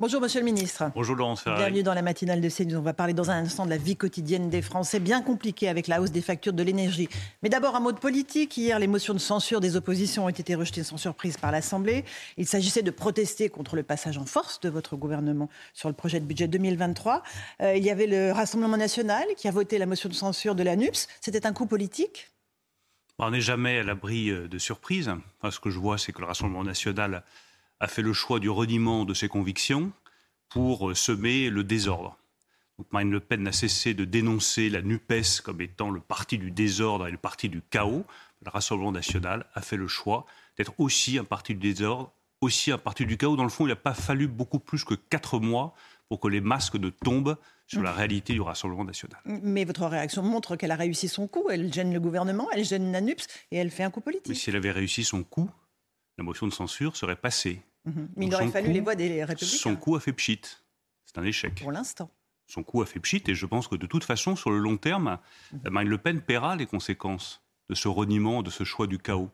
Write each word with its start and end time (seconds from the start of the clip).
Bonjour 0.00 0.20
Monsieur 0.20 0.38
le 0.38 0.44
Ministre. 0.44 0.92
Bonjour 0.94 1.16
Laurence 1.16 1.42
Ferrari. 1.42 1.60
Bienvenue 1.60 1.82
dans 1.82 1.92
la 1.92 2.02
matinale 2.02 2.40
de 2.40 2.48
CNews. 2.48 2.78
On 2.78 2.82
va 2.82 2.92
parler 2.92 3.14
dans 3.14 3.32
un 3.32 3.42
instant 3.42 3.64
de 3.64 3.70
la 3.70 3.78
vie 3.78 3.96
quotidienne 3.96 4.48
des 4.48 4.62
Français, 4.62 5.00
bien 5.00 5.22
compliquée 5.22 5.68
avec 5.68 5.88
la 5.88 6.00
hausse 6.00 6.12
des 6.12 6.20
factures 6.20 6.52
de 6.52 6.62
l'énergie. 6.62 7.08
Mais 7.42 7.48
d'abord 7.48 7.74
un 7.74 7.80
mot 7.80 7.90
de 7.90 7.98
politique. 7.98 8.56
Hier, 8.56 8.78
les 8.78 8.86
motions 8.86 9.12
de 9.12 9.18
censure 9.18 9.58
des 9.58 9.74
oppositions 9.74 10.26
ont 10.26 10.28
été 10.28 10.54
rejetées 10.54 10.84
sans 10.84 10.98
surprise 10.98 11.36
par 11.36 11.50
l'Assemblée. 11.50 12.04
Il 12.36 12.46
s'agissait 12.46 12.84
de 12.84 12.92
protester 12.92 13.48
contre 13.48 13.74
le 13.74 13.82
passage 13.82 14.18
en 14.18 14.24
force 14.24 14.60
de 14.60 14.68
votre 14.68 14.94
gouvernement 14.94 15.48
sur 15.74 15.88
le 15.88 15.96
projet 15.96 16.20
de 16.20 16.26
budget 16.26 16.46
2023. 16.46 17.24
Euh, 17.62 17.74
il 17.74 17.82
y 17.82 17.90
avait 17.90 18.06
le 18.06 18.30
Rassemblement 18.30 18.76
national 18.76 19.24
qui 19.36 19.48
a 19.48 19.50
voté 19.50 19.78
la 19.78 19.86
motion 19.86 20.08
de 20.08 20.14
censure 20.14 20.54
de 20.54 20.62
l'ANUPS. 20.62 21.08
C'était 21.20 21.44
un 21.44 21.52
coup 21.52 21.66
politique? 21.66 22.30
On 23.18 23.32
n'est 23.32 23.40
jamais 23.40 23.80
à 23.80 23.82
l'abri 23.82 24.30
euh, 24.30 24.46
de 24.46 24.58
surprises. 24.58 25.10
Enfin, 25.40 25.50
ce 25.50 25.58
que 25.58 25.70
je 25.70 25.78
vois, 25.80 25.98
c'est 25.98 26.12
que 26.12 26.20
le 26.20 26.26
Rassemblement 26.26 26.62
national 26.62 27.24
a 27.80 27.88
fait 27.88 28.02
le 28.02 28.12
choix 28.12 28.40
du 28.40 28.50
reniement 28.50 29.04
de 29.04 29.14
ses 29.14 29.28
convictions 29.28 29.92
pour 30.48 30.90
euh, 30.90 30.94
semer 30.94 31.50
le 31.50 31.64
désordre. 31.64 32.18
Donc 32.78 32.92
Marine 32.92 33.10
Le 33.10 33.20
Pen 33.20 33.42
n'a 33.42 33.52
cessé 33.52 33.94
de 33.94 34.04
dénoncer 34.04 34.70
la 34.70 34.82
NUPES 34.82 35.40
comme 35.42 35.60
étant 35.60 35.90
le 35.90 36.00
parti 36.00 36.38
du 36.38 36.50
désordre 36.50 37.08
et 37.08 37.10
le 37.10 37.18
parti 37.18 37.48
du 37.48 37.60
chaos. 37.60 38.04
Le 38.44 38.50
Rassemblement 38.50 38.92
national 38.92 39.46
a 39.54 39.62
fait 39.62 39.76
le 39.76 39.88
choix 39.88 40.26
d'être 40.56 40.74
aussi 40.78 41.18
un 41.18 41.24
parti 41.24 41.54
du 41.54 41.72
désordre, 41.74 42.12
aussi 42.40 42.70
un 42.70 42.78
parti 42.78 43.04
du 43.04 43.16
chaos. 43.16 43.36
Dans 43.36 43.42
le 43.42 43.48
fond, 43.48 43.66
il 43.66 43.70
n'a 43.70 43.76
pas 43.76 43.94
fallu 43.94 44.28
beaucoup 44.28 44.60
plus 44.60 44.84
que 44.84 44.94
quatre 44.94 45.40
mois 45.40 45.74
pour 46.08 46.20
que 46.20 46.28
les 46.28 46.40
masques 46.40 46.76
ne 46.76 46.88
tombent 46.88 47.36
sur 47.66 47.82
la 47.82 47.92
réalité 47.92 48.32
du 48.32 48.40
Rassemblement 48.40 48.84
national. 48.84 49.20
Mais 49.26 49.64
votre 49.64 49.84
réaction 49.86 50.22
montre 50.22 50.56
qu'elle 50.56 50.70
a 50.70 50.76
réussi 50.76 51.08
son 51.08 51.26
coup. 51.26 51.50
Elle 51.50 51.72
gêne 51.72 51.92
le 51.92 52.00
gouvernement, 52.00 52.48
elle 52.52 52.64
gêne 52.64 52.92
la 52.92 53.00
NUPS 53.00 53.26
et 53.50 53.56
elle 53.56 53.70
fait 53.70 53.82
un 53.82 53.90
coup 53.90 54.00
politique. 54.00 54.28
Mais 54.28 54.34
si 54.34 54.50
elle 54.50 54.56
avait 54.56 54.70
réussi 54.70 55.04
son 55.04 55.22
coup, 55.22 55.50
la 56.16 56.24
motion 56.24 56.46
de 56.46 56.52
censure 56.52 56.96
serait 56.96 57.16
passée. 57.16 57.60
Mhm. 57.84 58.08
Mais 58.16 58.26
il 58.26 58.34
aurait 58.34 58.48
fallu 58.48 58.72
les 58.72 58.80
voix 58.80 58.94
des 58.94 59.24
républicains. 59.24 59.56
Son 59.56 59.76
coup 59.76 59.96
a 59.96 60.00
fait 60.00 60.12
pchit. 60.12 60.40
C'est 61.04 61.18
un 61.18 61.24
échec. 61.24 61.60
Pour 61.62 61.72
l'instant. 61.72 62.10
Son 62.46 62.62
coup 62.62 62.82
a 62.82 62.86
fait 62.86 63.00
pchit 63.00 63.22
et 63.26 63.34
je 63.34 63.46
pense 63.46 63.68
que 63.68 63.76
de 63.76 63.86
toute 63.86 64.04
façon, 64.04 64.36
sur 64.36 64.50
le 64.50 64.58
long 64.58 64.76
terme, 64.76 65.18
mhm. 65.52 65.70
Marine 65.70 65.88
Le 65.90 65.98
Pen 65.98 66.20
paiera 66.20 66.56
les 66.56 66.66
conséquences 66.66 67.42
de 67.68 67.74
ce 67.74 67.88
reniement, 67.88 68.42
de 68.42 68.50
ce 68.50 68.64
choix 68.64 68.86
du 68.86 68.98
chaos. 68.98 69.30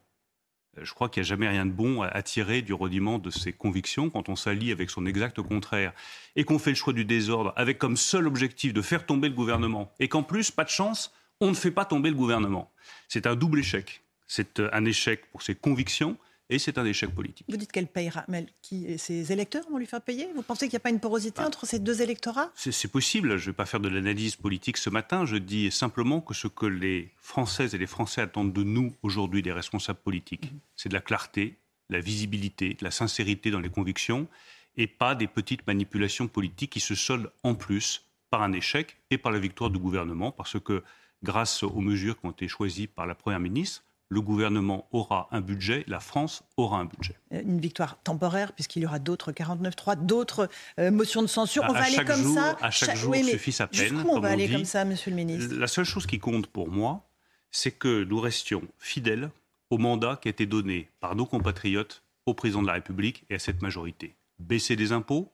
Euh, 0.78 0.84
je 0.84 0.92
crois 0.94 1.08
qu'il 1.08 1.22
n'y 1.22 1.26
a 1.26 1.28
jamais 1.28 1.48
rien 1.48 1.66
de 1.66 1.70
bon 1.70 2.02
à 2.02 2.22
tirer 2.22 2.62
du 2.62 2.72
reniement 2.72 3.18
de 3.18 3.30
ses 3.30 3.52
convictions 3.52 4.10
quand 4.10 4.28
on 4.28 4.36
s'allie 4.36 4.72
avec 4.72 4.90
son 4.90 5.06
exact 5.06 5.40
contraire 5.42 5.92
et 6.36 6.44
qu'on 6.44 6.58
fait 6.58 6.70
le 6.70 6.76
choix 6.76 6.92
du 6.92 7.04
désordre 7.04 7.52
avec 7.56 7.78
comme 7.78 7.96
seul 7.96 8.26
objectif 8.26 8.72
de 8.72 8.82
faire 8.82 9.06
tomber 9.06 9.28
le 9.28 9.34
gouvernement 9.34 9.92
et 10.00 10.08
qu'en 10.08 10.22
plus, 10.22 10.50
pas 10.50 10.64
de 10.64 10.70
chance, 10.70 11.12
on 11.40 11.48
ne 11.48 11.54
fait 11.54 11.70
pas 11.70 11.84
tomber 11.84 12.10
le 12.10 12.16
gouvernement. 12.16 12.72
C'est 13.08 13.26
un 13.26 13.36
double 13.36 13.60
échec. 13.60 14.02
C'est 14.26 14.60
euh, 14.60 14.70
un 14.72 14.84
échec 14.84 15.30
pour 15.30 15.42
ses 15.42 15.54
convictions 15.54 16.16
et 16.50 16.58
c'est 16.58 16.78
un 16.78 16.84
échec 16.84 17.10
politique. 17.14 17.46
Vous 17.48 17.56
dites 17.56 17.72
qu'elle 17.72 17.86
payera, 17.86 18.24
mais 18.28 18.46
qui, 18.60 18.98
ses 18.98 19.32
électeurs 19.32 19.64
vont 19.70 19.78
lui 19.78 19.86
faire 19.86 20.02
payer? 20.02 20.28
Vous 20.34 20.42
pensez 20.42 20.66
qu'il 20.66 20.74
n'y 20.74 20.78
a 20.78 20.80
pas 20.80 20.90
une 20.90 21.00
porosité 21.00 21.40
ah. 21.42 21.46
entre 21.46 21.66
ces 21.66 21.78
deux 21.78 22.02
électorats? 22.02 22.50
C'est 22.54 22.90
possible, 22.90 23.36
je 23.38 23.44
ne 23.44 23.46
vais 23.50 23.56
pas 23.56 23.66
faire 23.66 23.80
de 23.80 23.88
l'analyse 23.88 24.36
politique 24.36 24.76
ce 24.76 24.90
matin, 24.90 25.24
je 25.24 25.36
dis 25.36 25.70
simplement 25.70 26.20
que 26.20 26.34
ce 26.34 26.48
que 26.48 26.66
les 26.66 27.12
Françaises 27.16 27.74
et 27.74 27.78
les 27.78 27.86
Français 27.86 28.20
attendent 28.20 28.52
de 28.52 28.62
nous 28.62 28.94
aujourd'hui, 29.02 29.42
des 29.42 29.52
responsables 29.52 30.00
politiques, 30.00 30.52
mhm. 30.52 30.58
c'est 30.76 30.88
de 30.88 30.94
la 30.94 31.00
clarté, 31.00 31.56
la 31.88 32.00
visibilité, 32.00 32.74
de 32.74 32.84
la 32.84 32.90
sincérité 32.90 33.50
dans 33.50 33.60
les 33.60 33.70
convictions, 33.70 34.28
et 34.76 34.86
pas 34.86 35.14
des 35.14 35.28
petites 35.28 35.66
manipulations 35.66 36.28
politiques 36.28 36.72
qui 36.72 36.80
se 36.80 36.94
soldent 36.94 37.30
en 37.42 37.54
plus 37.54 38.04
par 38.30 38.42
un 38.42 38.52
échec 38.52 38.96
et 39.10 39.18
par 39.18 39.32
la 39.32 39.38
victoire 39.38 39.70
du 39.70 39.78
gouvernement, 39.78 40.32
parce 40.32 40.58
que 40.60 40.82
grâce 41.22 41.62
aux 41.62 41.80
mesures 41.80 42.18
qui 42.20 42.26
ont 42.26 42.32
été 42.32 42.48
choisies 42.48 42.86
par 42.86 43.06
la 43.06 43.14
Première 43.14 43.40
ministre, 43.40 43.84
le 44.14 44.20
gouvernement 44.20 44.86
aura 44.92 45.28
un 45.32 45.40
budget, 45.40 45.84
la 45.88 45.98
France 45.98 46.44
aura 46.56 46.78
un 46.78 46.84
budget. 46.84 47.16
Euh, 47.32 47.42
une 47.42 47.60
victoire 47.60 48.00
temporaire, 48.02 48.52
puisqu'il 48.52 48.82
y 48.82 48.86
aura 48.86 49.00
d'autres 49.00 49.32
49-3, 49.32 50.06
d'autres 50.06 50.48
euh, 50.78 50.92
motions 50.92 51.20
de 51.20 51.26
censure. 51.26 51.64
on 51.68 51.72
va 51.72 51.82
aller 51.82 52.04
comme 52.04 52.34
ça. 52.34 52.56
À 52.62 52.70
chaque 52.70 52.96
jour 52.96 53.14
suffit 53.16 53.50
sa 53.52 53.66
peine. 53.66 54.04
on 54.08 54.20
va 54.20 54.28
aller 54.28 54.48
comme 54.48 54.64
ça, 54.64 54.84
monsieur 54.84 55.10
le 55.10 55.16
ministre? 55.16 55.54
La 55.56 55.66
seule 55.66 55.84
chose 55.84 56.06
qui 56.06 56.20
compte 56.20 56.46
pour 56.46 56.68
moi, 56.68 57.04
c'est 57.50 57.72
que 57.72 58.04
nous 58.04 58.20
restions 58.20 58.62
fidèles 58.78 59.30
au 59.70 59.78
mandat 59.78 60.16
qui 60.22 60.28
a 60.28 60.30
été 60.30 60.46
donné 60.46 60.88
par 61.00 61.16
nos 61.16 61.26
compatriotes 61.26 62.02
au 62.26 62.34
président 62.34 62.62
de 62.62 62.68
la 62.68 62.74
République 62.74 63.24
et 63.30 63.34
à 63.34 63.38
cette 63.40 63.62
majorité. 63.62 64.14
Baisser 64.38 64.76
les 64.76 64.92
impôts, 64.92 65.32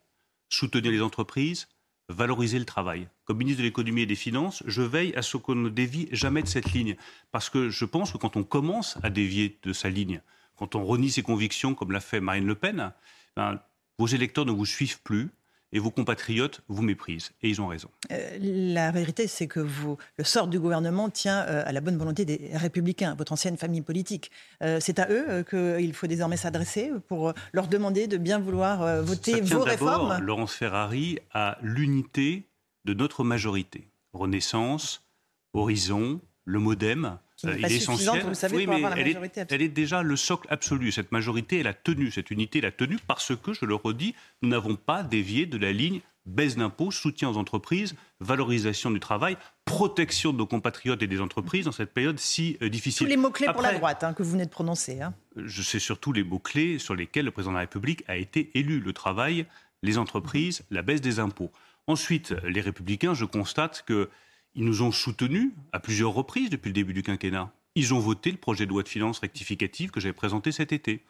soutenir 0.48 0.90
les 0.90 1.02
entreprises, 1.02 1.68
valoriser 2.08 2.58
le 2.58 2.64
travail. 2.64 3.08
Comme 3.30 3.38
ministre 3.38 3.60
de 3.60 3.66
l'économie 3.66 4.02
et 4.02 4.06
des 4.06 4.16
finances, 4.16 4.64
je 4.66 4.82
veille 4.82 5.14
à 5.14 5.22
ce 5.22 5.36
qu'on 5.36 5.54
ne 5.54 5.68
dévie 5.68 6.08
jamais 6.10 6.42
de 6.42 6.48
cette 6.48 6.72
ligne. 6.72 6.96
Parce 7.30 7.48
que 7.48 7.70
je 7.70 7.84
pense 7.84 8.10
que 8.10 8.18
quand 8.18 8.36
on 8.36 8.42
commence 8.42 8.98
à 9.04 9.08
dévier 9.08 9.56
de 9.62 9.72
sa 9.72 9.88
ligne, 9.88 10.20
quand 10.56 10.74
on 10.74 10.84
renie 10.84 11.10
ses 11.10 11.22
convictions, 11.22 11.76
comme 11.76 11.92
l'a 11.92 12.00
fait 12.00 12.20
Marine 12.20 12.44
Le 12.44 12.56
Pen, 12.56 12.90
ben, 13.36 13.60
vos 14.00 14.08
électeurs 14.08 14.46
ne 14.46 14.50
vous 14.50 14.66
suivent 14.66 15.00
plus 15.02 15.30
et 15.72 15.78
vos 15.78 15.92
compatriotes 15.92 16.62
vous 16.66 16.82
méprisent. 16.82 17.30
Et 17.40 17.48
ils 17.48 17.60
ont 17.60 17.68
raison. 17.68 17.88
Euh, 18.10 18.36
la 18.40 18.90
vérité, 18.90 19.28
c'est 19.28 19.46
que 19.46 19.60
vous, 19.60 19.96
le 20.16 20.24
sort 20.24 20.48
du 20.48 20.58
gouvernement 20.58 21.08
tient 21.08 21.42
euh, 21.42 21.62
à 21.64 21.70
la 21.70 21.80
bonne 21.80 21.98
volonté 21.98 22.24
des 22.24 22.50
républicains, 22.54 23.14
votre 23.14 23.32
ancienne 23.32 23.56
famille 23.56 23.82
politique. 23.82 24.32
Euh, 24.64 24.78
c'est 24.80 24.98
à 24.98 25.08
eux 25.08 25.44
qu'il 25.48 25.94
faut 25.94 26.08
désormais 26.08 26.36
s'adresser 26.36 26.90
pour 27.06 27.32
leur 27.52 27.68
demander 27.68 28.08
de 28.08 28.16
bien 28.16 28.40
vouloir 28.40 29.04
voter 29.04 29.40
vos 29.40 29.62
réformes. 29.62 30.18
Laurence 30.20 30.54
Ferrari, 30.54 31.20
à 31.32 31.58
l'unité 31.62 32.49
de 32.84 32.94
notre 32.94 33.24
majorité. 33.24 33.88
Renaissance, 34.12 35.06
Horizon, 35.52 36.20
le 36.44 36.58
Modem, 36.58 37.18
euh, 37.44 37.56
il 37.58 37.64
est 37.64 37.76
essentiel. 37.76 38.22
Vous 38.26 38.34
savez, 38.34 38.64
avoir 38.64 38.90
la 38.90 38.98
elle, 38.98 39.08
est, 39.08 39.46
elle, 39.50 39.62
est, 39.62 39.68
déjà 39.68 40.02
le 40.02 40.16
socle 40.16 40.46
absolu. 40.50 40.92
Cette 40.92 41.12
majorité, 41.12 41.60
elle 41.60 41.66
a 41.66 41.74
tenu, 41.74 42.10
cette 42.10 42.30
unité, 42.30 42.58
elle 42.58 42.66
a 42.66 42.72
tenu 42.72 42.98
parce 43.06 43.34
que, 43.36 43.52
je 43.52 43.64
le 43.64 43.74
redis, 43.74 44.14
nous 44.42 44.48
n'avons 44.48 44.76
pas 44.76 45.02
dévié 45.02 45.46
de 45.46 45.56
la 45.56 45.72
ligne 45.72 46.00
baisse 46.26 46.56
d'impôts, 46.56 46.90
soutien 46.90 47.30
aux 47.30 47.36
entreprises, 47.36 47.94
valorisation 48.20 48.90
du 48.90 49.00
travail, 49.00 49.36
protection 49.64 50.32
de 50.32 50.38
nos 50.38 50.46
compatriotes 50.46 51.02
et 51.02 51.06
des 51.06 51.20
entreprises 51.20 51.64
dans 51.64 51.72
cette 51.72 51.92
période 51.92 52.18
si 52.18 52.58
euh, 52.62 52.68
difficile. 52.68 53.06
Tous 53.06 53.10
les 53.10 53.16
mots-clés 53.16 53.48
pour 53.52 53.62
la 53.62 53.72
droite 53.72 54.04
hein, 54.04 54.12
que 54.12 54.22
vous 54.22 54.32
venez 54.32 54.44
de 54.44 54.50
prononcer. 54.50 55.00
Hein. 55.00 55.14
Je 55.36 55.62
sais 55.62 55.78
surtout 55.78 56.12
les 56.12 56.22
mots-clés 56.22 56.78
sur 56.78 56.94
lesquels 56.94 57.24
le 57.24 57.30
président 57.30 57.52
de 57.52 57.56
la 57.56 57.62
République 57.62 58.04
a 58.06 58.16
été 58.16 58.50
élu. 58.54 58.80
Le 58.80 58.92
travail, 58.92 59.46
les 59.82 59.98
entreprises, 59.98 60.62
la 60.70 60.82
baisse 60.82 61.00
des 61.00 61.20
impôts. 61.20 61.50
Ensuite, 61.90 62.36
les 62.44 62.60
républicains, 62.60 63.14
je 63.14 63.24
constate 63.24 63.82
que 63.84 64.10
ils 64.54 64.64
nous 64.64 64.82
ont 64.82 64.92
soutenus 64.92 65.50
à 65.72 65.80
plusieurs 65.80 66.12
reprises 66.12 66.48
depuis 66.48 66.68
le 66.68 66.72
début 66.72 66.92
du 66.92 67.02
quinquennat. 67.02 67.52
Ils 67.74 67.92
ont 67.92 67.98
voté 67.98 68.30
le 68.30 68.36
projet 68.36 68.64
de 68.64 68.70
loi 68.70 68.84
de 68.84 68.88
finances 68.88 69.18
rectificative 69.18 69.90
que 69.90 69.98
j'ai 69.98 70.12
présenté 70.12 70.52
cet 70.52 70.72
été. 70.72 71.04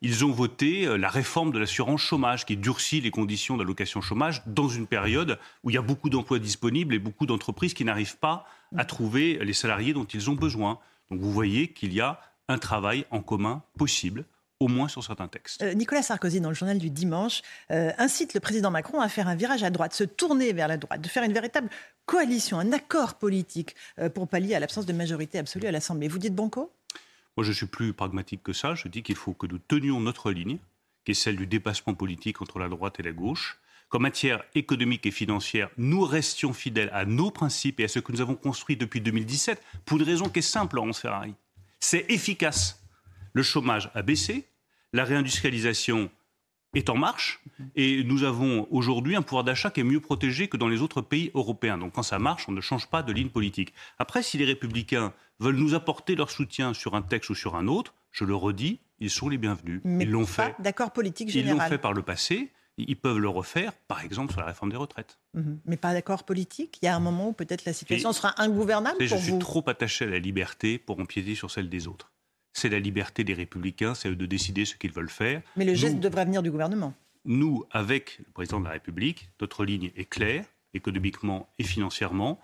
Ils 0.00 0.24
ont 0.24 0.32
voté 0.32 0.86
euh, 0.86 0.96
la 0.96 1.10
réforme 1.10 1.52
de 1.52 1.58
l'assurance 1.58 2.00
chômage 2.00 2.46
qui 2.46 2.56
durcit 2.56 3.02
les 3.02 3.10
conditions 3.10 3.58
d'allocation 3.58 4.00
chômage 4.00 4.42
dans 4.46 4.70
une 4.70 4.86
période 4.86 5.38
où 5.64 5.70
il 5.70 5.74
y 5.74 5.78
a 5.78 5.82
beaucoup 5.82 6.08
d'emplois 6.08 6.38
disponibles 6.38 6.94
et 6.94 6.98
beaucoup 6.98 7.26
d'entreprises 7.26 7.74
qui 7.74 7.84
n'arrivent 7.84 8.16
pas 8.16 8.46
à 8.74 8.86
trouver 8.86 9.38
les 9.44 9.52
salariés 9.52 9.92
dont 9.92 10.06
ils 10.06 10.30
ont 10.30 10.34
besoin. 10.34 10.78
Donc 11.10 11.20
vous 11.20 11.30
voyez 11.30 11.74
qu'il 11.74 11.92
y 11.92 12.00
a 12.00 12.22
un 12.48 12.56
travail 12.56 13.04
en 13.10 13.20
commun 13.20 13.64
possible 13.76 14.24
au 14.62 14.68
moins 14.68 14.88
sur 14.88 15.02
certains 15.02 15.28
textes. 15.28 15.62
Euh, 15.62 15.74
Nicolas 15.74 16.02
Sarkozy, 16.02 16.40
dans 16.40 16.48
le 16.48 16.54
journal 16.54 16.78
du 16.78 16.90
dimanche, 16.90 17.42
euh, 17.70 17.90
incite 17.98 18.32
le 18.34 18.40
président 18.40 18.70
Macron 18.70 19.00
à 19.00 19.08
faire 19.08 19.28
un 19.28 19.34
virage 19.34 19.62
à 19.62 19.70
droite, 19.70 19.92
se 19.92 20.04
tourner 20.04 20.52
vers 20.52 20.68
la 20.68 20.76
droite, 20.76 21.00
de 21.00 21.08
faire 21.08 21.24
une 21.24 21.32
véritable 21.32 21.68
coalition, 22.06 22.58
un 22.58 22.72
accord 22.72 23.14
politique 23.14 23.74
euh, 23.98 24.08
pour 24.08 24.28
pallier 24.28 24.54
à 24.54 24.60
l'absence 24.60 24.86
de 24.86 24.92
majorité 24.92 25.38
absolue 25.38 25.66
à 25.66 25.72
l'Assemblée. 25.72 26.08
Vous 26.08 26.18
dites 26.18 26.34
banco? 26.34 26.72
Moi, 27.36 27.44
je 27.44 27.52
suis 27.52 27.66
plus 27.66 27.92
pragmatique 27.92 28.42
que 28.42 28.52
ça. 28.52 28.74
Je 28.74 28.88
dis 28.88 29.02
qu'il 29.02 29.16
faut 29.16 29.32
que 29.32 29.46
nous 29.46 29.58
tenions 29.58 30.00
notre 30.00 30.30
ligne, 30.30 30.58
qui 31.04 31.12
est 31.12 31.14
celle 31.14 31.36
du 31.36 31.46
dépassement 31.46 31.94
politique 31.94 32.40
entre 32.40 32.58
la 32.58 32.68
droite 32.68 33.00
et 33.00 33.02
la 33.02 33.12
gauche. 33.12 33.58
Qu'en 33.88 33.98
matière 33.98 34.42
économique 34.54 35.04
et 35.06 35.10
financière, 35.10 35.68
nous 35.76 36.02
restions 36.02 36.52
fidèles 36.52 36.90
à 36.94 37.04
nos 37.04 37.30
principes 37.30 37.80
et 37.80 37.84
à 37.84 37.88
ce 37.88 37.98
que 37.98 38.12
nous 38.12 38.20
avons 38.22 38.36
construit 38.36 38.76
depuis 38.76 39.00
2017, 39.00 39.62
pour 39.84 39.98
une 39.98 40.04
raison 40.04 40.28
qui 40.28 40.38
est 40.38 40.42
simple, 40.42 40.76
Laurence 40.76 41.00
Ferrari. 41.00 41.34
C'est 41.80 42.06
efficace. 42.08 42.82
Le 43.34 43.42
chômage 43.42 43.90
a 43.94 44.02
baissé, 44.02 44.46
la 44.92 45.04
réindustrialisation 45.04 46.10
est 46.74 46.88
en 46.88 46.96
marche 46.96 47.42
et 47.76 48.02
nous 48.04 48.24
avons 48.24 48.66
aujourd'hui 48.70 49.14
un 49.14 49.22
pouvoir 49.22 49.44
d'achat 49.44 49.70
qui 49.70 49.80
est 49.80 49.84
mieux 49.84 50.00
protégé 50.00 50.48
que 50.48 50.56
dans 50.56 50.68
les 50.68 50.80
autres 50.80 51.02
pays 51.02 51.30
européens. 51.34 51.76
Donc 51.76 51.92
quand 51.92 52.02
ça 52.02 52.18
marche, 52.18 52.48
on 52.48 52.52
ne 52.52 52.60
change 52.60 52.86
pas 52.86 53.02
de 53.02 53.12
ligne 53.12 53.28
politique. 53.28 53.74
Après, 53.98 54.22
si 54.22 54.38
les 54.38 54.44
républicains 54.44 55.12
veulent 55.38 55.56
nous 55.56 55.74
apporter 55.74 56.14
leur 56.14 56.30
soutien 56.30 56.72
sur 56.72 56.94
un 56.94 57.02
texte 57.02 57.30
ou 57.30 57.34
sur 57.34 57.56
un 57.56 57.66
autre, 57.66 57.94
je 58.10 58.24
le 58.24 58.34
redis, 58.34 58.80
ils 59.00 59.10
sont 59.10 59.28
les 59.28 59.38
bienvenus. 59.38 59.80
Mais 59.84 60.04
ils 60.04 60.10
l'ont 60.10 60.26
fait. 60.26 60.54
D'accord 60.60 60.92
politique 60.92 61.28
général. 61.28 61.56
Ils 61.56 61.60
l'ont 61.60 61.68
fait 61.68 61.78
par 61.78 61.92
le 61.92 62.02
passé. 62.02 62.50
Ils 62.78 62.96
peuvent 62.96 63.18
le 63.18 63.28
refaire, 63.28 63.74
par 63.86 64.02
exemple, 64.02 64.32
sur 64.32 64.40
la 64.40 64.46
réforme 64.46 64.70
des 64.70 64.78
retraites. 64.78 65.18
Mhm. 65.34 65.60
Mais 65.66 65.76
pas 65.76 65.92
d'accord 65.92 66.24
politique 66.24 66.78
Il 66.80 66.86
y 66.86 66.88
a 66.88 66.96
un 66.96 67.00
moment 67.00 67.28
où 67.28 67.32
peut-être 67.34 67.66
la 67.66 67.74
situation 67.74 68.14
sera 68.14 68.40
ingouvernable 68.40 68.96
pour 68.96 69.06
je 69.06 69.14
vous 69.14 69.20
Je 69.20 69.24
suis 69.26 69.38
trop 69.38 69.62
attaché 69.66 70.06
à 70.06 70.08
la 70.08 70.18
liberté 70.18 70.78
pour 70.78 70.98
empiéter 70.98 71.34
sur 71.34 71.50
celle 71.50 71.68
des 71.68 71.86
autres 71.86 72.12
c'est 72.52 72.68
la 72.68 72.78
liberté 72.78 73.24
des 73.24 73.34
républicains, 73.34 73.94
c'est 73.94 74.08
eux 74.08 74.16
de 74.16 74.26
décider 74.26 74.64
ce 74.64 74.76
qu'ils 74.76 74.92
veulent 74.92 75.10
faire. 75.10 75.42
Mais 75.56 75.64
le 75.64 75.74
geste 75.74 75.98
devrait 76.00 76.24
venir 76.24 76.42
du 76.42 76.50
gouvernement. 76.50 76.94
Nous, 77.24 77.64
avec 77.70 78.18
le 78.18 78.32
président 78.32 78.60
de 78.60 78.64
la 78.64 78.72
République, 78.72 79.30
notre 79.40 79.64
ligne 79.64 79.90
est 79.96 80.04
claire, 80.04 80.44
économiquement 80.74 81.48
et 81.58 81.64
financièrement, 81.64 82.40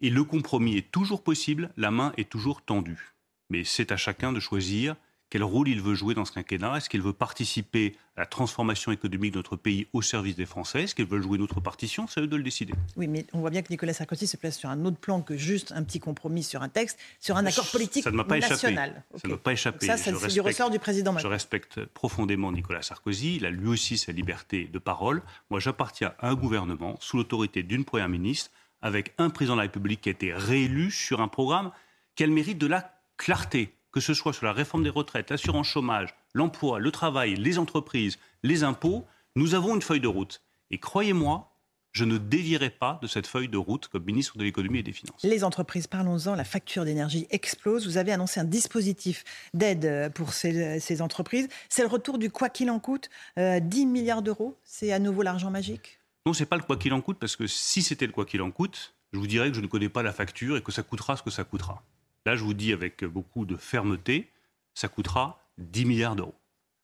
et 0.00 0.10
le 0.10 0.24
compromis 0.24 0.76
est 0.76 0.90
toujours 0.90 1.22
possible, 1.22 1.70
la 1.76 1.90
main 1.90 2.12
est 2.16 2.28
toujours 2.28 2.62
tendue. 2.62 3.14
Mais 3.50 3.64
c'est 3.64 3.92
à 3.92 3.96
chacun 3.96 4.32
de 4.32 4.40
choisir 4.40 4.96
quel 5.32 5.44
rôle 5.44 5.70
il 5.70 5.80
veut 5.80 5.94
jouer 5.94 6.12
dans 6.12 6.26
ce 6.26 6.32
quinquennat. 6.32 6.76
Est-ce 6.76 6.90
qu'il 6.90 7.00
veut 7.00 7.14
participer 7.14 7.96
à 8.18 8.20
la 8.20 8.26
transformation 8.26 8.92
économique 8.92 9.32
de 9.32 9.38
notre 9.38 9.56
pays 9.56 9.86
au 9.94 10.02
service 10.02 10.36
des 10.36 10.44
Français? 10.44 10.82
Est-ce 10.82 10.94
qu'il 10.94 11.06
veut 11.06 11.22
jouer 11.22 11.38
notre 11.38 11.58
partition? 11.58 12.06
C'est 12.06 12.20
eux 12.20 12.26
de 12.26 12.36
le 12.36 12.42
décider. 12.42 12.74
Oui, 12.96 13.06
mais 13.08 13.24
on 13.32 13.38
voit 13.38 13.48
bien 13.48 13.62
que 13.62 13.70
Nicolas 13.70 13.94
Sarkozy 13.94 14.26
se 14.26 14.36
place 14.36 14.58
sur 14.58 14.68
un 14.68 14.84
autre 14.84 14.98
plan 14.98 15.22
que 15.22 15.34
juste 15.38 15.72
un 15.72 15.84
petit 15.84 16.00
compromis 16.00 16.42
sur 16.42 16.60
un 16.60 16.68
texte, 16.68 16.98
sur 17.18 17.38
un 17.38 17.46
accord 17.46 17.66
politique 17.70 18.04
ça 18.04 18.10
ne 18.10 18.16
m'a 18.16 18.24
pas 18.24 18.40
national. 18.40 19.04
Ça 19.14 19.26
ne 19.26 19.32
m'a 19.32 19.38
pas 19.38 19.54
échappé. 19.54 19.86
ça, 19.86 19.96
c'est 19.96 20.12
du 20.12 20.42
ressort 20.42 20.68
du 20.68 20.78
président 20.78 21.14
Macron. 21.14 21.26
Je 21.30 21.32
respecte 21.32 21.82
profondément 21.86 22.52
Nicolas 22.52 22.82
Sarkozy. 22.82 23.36
Il 23.36 23.46
a 23.46 23.50
lui 23.50 23.68
aussi 23.68 23.96
sa 23.96 24.12
liberté 24.12 24.68
de 24.70 24.78
parole. 24.78 25.22
Moi, 25.48 25.60
j'appartiens 25.60 26.12
à 26.18 26.28
un 26.28 26.34
gouvernement 26.34 26.98
sous 27.00 27.16
l'autorité 27.16 27.62
d'une 27.62 27.86
première 27.86 28.10
ministre 28.10 28.50
avec 28.82 29.14
un 29.16 29.30
président 29.30 29.54
de 29.54 29.60
la 29.60 29.62
République 29.62 30.02
qui 30.02 30.10
a 30.10 30.12
été 30.12 30.34
réélu 30.34 30.90
sur 30.90 31.22
un 31.22 31.28
programme 31.28 31.70
qui 32.16 32.22
a 32.22 32.26
le 32.26 32.34
mérite 32.34 32.58
de 32.58 32.66
la 32.66 32.92
clarté 33.16 33.72
que 33.92 34.00
ce 34.00 34.14
soit 34.14 34.32
sur 34.32 34.46
la 34.46 34.52
réforme 34.52 34.82
des 34.82 34.90
retraites, 34.90 35.30
l'assurance 35.30 35.68
chômage, 35.68 36.14
l'emploi, 36.34 36.78
le 36.78 36.90
travail, 36.90 37.34
les 37.36 37.58
entreprises, 37.58 38.18
les 38.42 38.64
impôts, 38.64 39.06
nous 39.36 39.54
avons 39.54 39.74
une 39.74 39.82
feuille 39.82 40.00
de 40.00 40.08
route. 40.08 40.42
Et 40.70 40.78
croyez-moi, 40.78 41.52
je 41.92 42.04
ne 42.04 42.16
dévierai 42.16 42.70
pas 42.70 42.98
de 43.02 43.06
cette 43.06 43.26
feuille 43.26 43.48
de 43.48 43.58
route 43.58 43.88
comme 43.88 44.04
ministre 44.04 44.38
de 44.38 44.44
l'économie 44.44 44.78
et 44.78 44.82
des 44.82 44.92
finances. 44.92 45.22
Les 45.22 45.44
entreprises, 45.44 45.86
parlons-en, 45.86 46.34
la 46.34 46.44
facture 46.44 46.86
d'énergie 46.86 47.26
explose. 47.30 47.86
Vous 47.86 47.98
avez 47.98 48.12
annoncé 48.12 48.40
un 48.40 48.44
dispositif 48.44 49.24
d'aide 49.52 50.10
pour 50.14 50.32
ces, 50.32 51.02
entreprises. 51.02 51.48
C'est 51.68 51.82
le 51.82 51.88
retour 51.88 52.16
du 52.16 52.30
quoi 52.30 52.48
qu'il 52.48 52.70
en 52.70 52.78
coûte, 52.78 53.10
10 53.36 53.42
euh, 53.42 53.86
milliards 53.86 54.22
d'euros? 54.22 54.56
C'est 54.64 54.92
à 54.92 54.98
nouveau 54.98 55.22
l'argent 55.22 55.50
magique? 55.50 55.98
Non, 56.24 56.32
c'est 56.32 56.46
pas 56.46 56.56
le 56.56 56.62
quoi 56.62 56.76
qu'il 56.76 56.94
en 56.94 57.02
coûte, 57.02 57.18
parce 57.18 57.36
que 57.36 57.46
si 57.46 57.82
c'était 57.82 58.06
le 58.06 58.12
quoi 58.12 58.24
qu'il 58.24 58.40
en 58.40 58.50
coûte, 58.50 58.94
je 59.12 59.18
vous 59.18 59.26
dirais 59.26 59.50
que 59.50 59.56
je 59.56 59.60
ne 59.60 59.66
connais 59.66 59.90
pas 59.90 60.02
la 60.02 60.12
facture 60.12 60.56
et 60.56 60.62
que 60.62 60.72
ça 60.72 60.82
coûtera 60.82 61.16
ce 61.16 61.22
que 61.22 61.30
ça 61.30 61.44
coûtera. 61.44 61.82
Là, 62.26 62.36
je 62.36 62.44
vous 62.44 62.54
dis 62.54 62.72
avec 62.72 63.04
beaucoup 63.04 63.44
de 63.44 63.56
fermeté, 63.56 64.30
ça 64.74 64.88
coûtera 64.88 65.42
10 65.58 65.84
milliards 65.84 66.16
d'euros. 66.16 66.34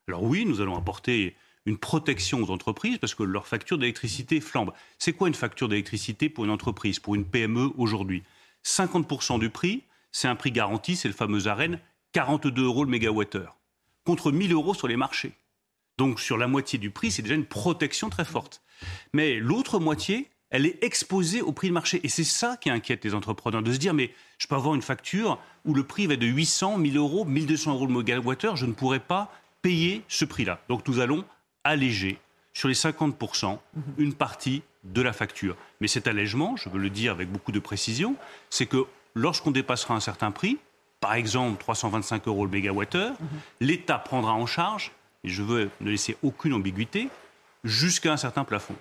Alors 0.08 0.24
oui, 0.24 0.44
nous 0.44 0.60
allons 0.60 0.76
apporter 0.76 1.36
une 1.66 1.78
protection 1.78 2.42
aux 2.42 2.50
entreprises 2.50 2.98
parce 2.98 3.14
que 3.14 3.22
leur 3.22 3.46
facture 3.46 3.78
d'électricité 3.78 4.40
flambe. 4.40 4.72
C'est 4.98 5.12
quoi 5.12 5.28
une 5.28 5.34
facture 5.34 5.68
d'électricité 5.68 6.28
pour 6.28 6.44
une 6.44 6.50
entreprise, 6.50 6.98
pour 6.98 7.14
une 7.14 7.26
PME 7.26 7.72
aujourd'hui? 7.76 8.22
50% 8.64 9.38
du 9.38 9.50
prix, 9.50 9.82
c'est 10.10 10.28
un 10.28 10.34
prix 10.34 10.50
garanti, 10.50 10.96
c'est 10.96 11.08
le 11.08 11.14
fameux 11.14 11.46
AREN, 11.46 11.78
42 12.12 12.64
euros 12.64 12.84
le 12.84 12.90
mégawattheure, 12.90 13.56
contre 14.04 14.32
1000 14.32 14.52
euros 14.52 14.74
sur 14.74 14.88
les 14.88 14.96
marchés. 14.96 15.32
Donc 15.98 16.20
sur 16.20 16.38
la 16.38 16.48
moitié 16.48 16.78
du 16.78 16.90
prix, 16.90 17.10
c'est 17.10 17.22
déjà 17.22 17.34
une 17.34 17.44
protection 17.44 18.08
très 18.08 18.24
forte. 18.24 18.62
Mais 19.12 19.38
l'autre 19.38 19.78
moitié, 19.78 20.30
elle 20.50 20.66
est 20.66 20.82
exposée 20.82 21.42
au 21.42 21.52
prix 21.52 21.68
de 21.68 21.74
marché. 21.74 22.00
Et 22.04 22.08
c'est 22.08 22.24
ça 22.24 22.56
qui 22.56 22.70
inquiète 22.70 23.04
les 23.04 23.14
entrepreneurs, 23.14 23.62
de 23.62 23.72
se 23.72 23.78
dire, 23.78 23.94
mais 23.94 24.12
je 24.38 24.46
peux 24.46 24.54
avoir 24.54 24.74
une 24.74 24.82
facture 24.82 25.38
où 25.64 25.74
le 25.74 25.82
prix 25.82 26.06
va 26.06 26.16
de 26.16 26.26
800, 26.26 26.78
1000 26.78 26.96
euros, 26.96 27.24
1200 27.24 27.74
euros 27.74 27.86
le 27.86 27.92
mégawattheure, 27.92 28.56
je 28.56 28.66
ne 28.66 28.72
pourrais 28.72 29.00
pas 29.00 29.32
payer 29.62 30.02
ce 30.08 30.24
prix-là. 30.24 30.60
Donc 30.68 30.86
nous 30.88 31.00
allons 31.00 31.24
alléger 31.64 32.18
sur 32.52 32.68
les 32.68 32.74
50% 32.74 33.58
une 33.98 34.14
partie 34.14 34.62
de 34.84 35.02
la 35.02 35.12
facture. 35.12 35.56
Mais 35.80 35.88
cet 35.88 36.06
allègement, 36.06 36.56
je 36.56 36.68
veux 36.68 36.78
le 36.78 36.90
dire 36.90 37.12
avec 37.12 37.30
beaucoup 37.30 37.52
de 37.52 37.58
précision, 37.58 38.16
c'est 38.50 38.66
que 38.66 38.86
lorsqu'on 39.14 39.50
dépassera 39.50 39.94
un 39.94 40.00
certain 40.00 40.30
prix, 40.30 40.58
par 41.00 41.14
exemple 41.14 41.58
325 41.58 42.26
euros 42.26 42.44
le 42.44 42.50
mégawattheure, 42.50 43.16
l'État 43.60 43.98
prendra 43.98 44.32
en 44.32 44.46
charge, 44.46 44.92
et 45.24 45.28
je 45.28 45.42
veux 45.42 45.70
ne 45.80 45.90
laisser 45.90 46.16
aucune 46.22 46.54
ambiguïté, 46.54 47.08
jusqu'à 47.64 48.12
un 48.12 48.16
certain 48.16 48.44
plafond. 48.44 48.74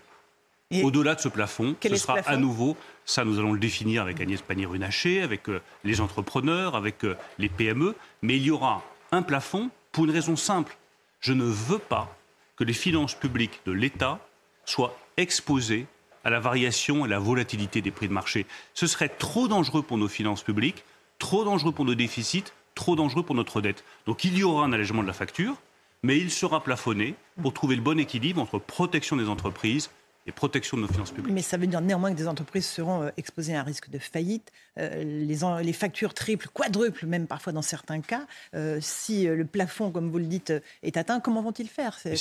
Au-delà 0.84 1.16
de 1.16 1.22
ce 1.22 1.30
plafond, 1.30 1.78
ce 1.81 1.96
sera 1.96 2.16
à 2.25 2.36
nouveau, 2.36 2.75
ça 3.06 3.24
nous 3.24 3.40
allons 3.40 3.54
le 3.54 3.60
définir 3.60 4.02
avec 4.02 4.19
Agnès 4.19 4.42
Pannier-Runacher, 4.42 5.22
avec 5.22 5.48
euh, 5.48 5.62
les 5.86 6.02
entrepreneurs, 6.02 6.75
avec 6.75 7.06
euh, 7.06 7.16
les 7.38 7.48
PME, 7.48 7.96
mais 8.22 8.36
il 8.36 8.44
y 8.44 8.52
aura 8.52 8.84
un 9.14 9.22
plafond 9.22 9.69
pour 9.94 10.04
une 10.04 10.12
raison 10.12 10.36
simple. 10.36 10.75
Je 11.22 11.31
ne 11.31 11.46
veux 11.46 11.80
pas 11.80 12.14
que 12.58 12.66
les 12.66 12.74
finances 12.74 13.16
publiques 13.16 13.62
de 13.66 13.72
l'État 13.72 14.19
soient 14.66 14.98
exposées 15.16 15.86
à 16.25 16.30
la 16.30 16.42
variation 16.42 17.06
et 17.06 17.08
à 17.08 17.12
la 17.12 17.19
volatilité 17.19 17.81
des 17.81 17.92
prix 17.92 18.10
de 18.10 18.14
marché. 18.14 18.46
Ce 18.74 18.88
serait 18.88 19.08
trop 19.08 19.48
dangereux 19.48 19.84
pour 19.84 19.98
nos 19.98 20.10
finances 20.10 20.44
publiques, 20.44 20.84
trop 21.18 21.46
dangereux 21.46 21.72
pour 21.72 21.86
nos 21.86 21.96
déficits, 21.96 22.52
trop 22.75 22.98
dangereux 22.98 23.24
pour 23.24 23.36
notre 23.36 23.62
dette. 23.62 23.86
Donc 24.06 24.25
il 24.25 24.38
y 24.38 24.44
aura 24.44 24.66
un 24.66 24.74
allègement 24.74 25.02
de 25.02 25.08
la 25.08 25.14
facture, 25.14 25.56
mais 26.04 26.18
il 26.18 26.30
sera 26.30 26.62
plafonné 26.62 27.16
pour 27.42 27.54
trouver 27.54 27.78
le 27.78 27.81
bon 27.81 27.98
équilibre 27.98 28.42
entre 28.42 28.60
protection 28.60 29.16
des 29.16 29.30
entreprises 29.30 29.90
et 30.28 30.32
protection 30.32 30.78
de 30.78 30.84
nos 30.84 30.88
finances 30.88 31.12
publiques. 31.12 31.34
Mais 31.34 31.42
ça 31.42 31.58
veut 31.58 31.68
dire 31.68 31.82
néanmoins 31.82 32.12
que 32.12 32.18
des 32.18 32.28
entreprises 32.28 32.66
seront 32.66 33.04
euh, 33.04 33.10
exposées 33.18 33.56
à 33.56 33.62
un 33.62 33.64
risque 33.64 33.90
de 33.90 33.98
faillite. 33.98 34.52
Euh, 34.78 35.04
les, 35.04 35.40
les, 35.64 35.74
factures 35.74 36.14
triples, 36.14 36.50
quadruples, 36.54 37.06
même 37.06 37.28
parfois 37.28 37.54
dans 37.54 37.62
certains 37.62 38.02
cas. 38.02 38.28
Euh, 38.54 38.80
si 38.82 39.26
le 39.26 39.46
plafond, 39.46 39.90
comme 39.90 40.10
vous 40.10 40.20
le 40.20 40.26
dites, 40.26 40.54
est 40.84 40.98
atteint, 40.98 41.20
comment 41.20 41.42
vont-ils 41.42 41.70
faire 41.70 41.98
C'est 41.98 42.14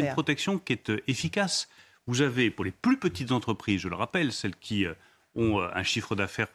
une 0.00 0.12
protection 0.12 0.58
qui 0.58 0.72
est 0.72 0.90
efficace. 1.06 1.68
Vous 2.06 2.22
avez, 2.22 2.50
pour 2.50 2.64
les 2.64 2.70
plus 2.70 2.98
petites 2.98 3.32
entreprises, 3.32 3.80
je 3.80 3.88
le 3.88 3.96
rappelle, 3.96 4.32
celles 4.32 4.56
qui 4.56 4.86
ont 5.34 5.60
un 5.60 5.82
chiffre 5.82 6.14
d'affaires 6.16 6.48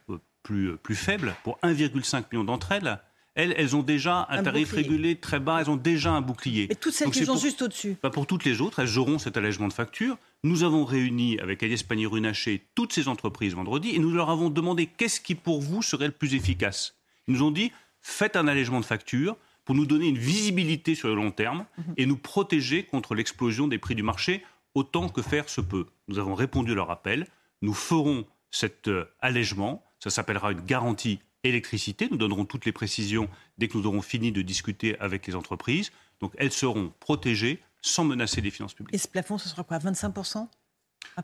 plus, 0.44 0.78
plus 0.78 0.96
faible, 0.96 1.36
pour 1.44 1.60
1,5 1.62 2.24
million 2.32 2.44
d'entre 2.44 2.72
elles, 2.72 3.00
elles, 3.36 3.54
elles 3.58 3.76
ont 3.76 3.84
déjà 3.84 4.28
un, 4.30 4.44
tarif 4.44 4.74
régulé 4.74 5.16
très 5.16 5.40
bas, 5.40 5.60
elles 5.62 5.70
ont 5.70 5.78
déjà 5.78 6.12
un 6.12 6.22
bouclier. 6.22 6.68
Et 6.70 6.76
toutes 6.76 6.94
celles 6.94 7.12
qui 7.12 7.26
sont 7.26 7.38
juste 7.38 7.62
au-dessus 7.62 7.96
bah, 8.04 8.10
Pour 8.10 8.28
toutes 8.28 8.44
les 8.44 8.60
autres, 8.62 8.80
elles 8.80 8.98
auront 8.98 9.20
cet 9.20 9.38
allègement 9.38 9.68
de 9.68 9.74
facture. 9.74 10.18
Nous 10.44 10.64
avons 10.64 10.86
réuni 10.86 11.40
avec 11.40 11.62
Agnès 11.62 11.84
Pannier-Runacher 11.84 12.66
toutes 12.74 12.94
ces 12.94 13.08
entreprises 13.08 13.54
vendredi 13.54 13.92
et 13.92 14.00
nous 14.00 14.10
leur 14.10 14.32
avons 14.32 14.50
demandé 14.50 14.88
qu'est-ce 14.88 15.22
qui 15.22 15.36
pour 15.36 15.62
vous 15.62 15.84
serait 15.84 16.08
le 16.08 16.14
plus 16.14 16.34
efficace. 16.34 16.96
Ils 17.28 17.36
nous 17.36 17.44
ont 17.44 17.52
dit 17.52 17.72
faites 18.00 18.36
un 18.36 18.48
allègement 18.48 18.80
de 18.80 18.86
facture 18.86 19.38
pour 19.66 19.76
nous 19.76 19.86
donner 19.86 20.08
une 20.08 20.18
visibilité 20.18 20.96
sur 20.96 21.10
le 21.10 21.14
long 21.14 21.30
terme 21.30 21.68
mhm. 21.78 21.94
et 21.98 22.08
nous 22.08 22.18
protéger 22.18 22.82
contre 22.82 23.14
l'explosion 23.14 23.68
des 23.68 23.78
prix 23.78 23.94
du 23.94 24.02
marché 24.02 24.44
autant 24.74 25.10
que 25.10 25.22
faire 25.22 25.48
se 25.48 25.62
peut. 25.62 25.86
Nous 26.08 26.18
avons 26.18 26.34
répondu 26.34 26.72
à 26.72 26.76
leur 26.76 26.90
appel. 26.90 27.28
Nous 27.62 27.76
ferons 27.76 28.26
cet 28.50 28.88
euh, 28.88 29.06
allègement. 29.20 29.84
Ça 30.00 30.10
s'appellera 30.10 30.54
une 30.54 30.62
garantie 30.62 31.20
électricité. 31.44 32.08
Nous 32.10 32.18
donnerons 32.18 32.46
toutes 32.46 32.66
les 32.66 32.72
précisions 32.72 33.30
dès 33.60 33.68
que 33.68 33.78
nous 33.78 33.86
aurons 33.86 34.02
fini 34.02 34.32
de 34.32 34.42
discuter 34.42 34.98
avec 35.00 35.28
les 35.28 35.36
entreprises. 35.36 35.92
Donc 36.20 36.34
elles 36.40 36.52
seront 36.52 36.92
protégées 37.00 37.60
sans 37.82 38.04
menacer 38.04 38.42
les 38.42 38.52
finances 38.52 38.74
publiques. 38.74 38.96
Et 38.96 38.98
ce 38.98 39.08
plafond, 39.08 39.38
ce 39.38 39.50
sera 39.50 39.64
quoi 39.64 39.80
25 39.80 40.14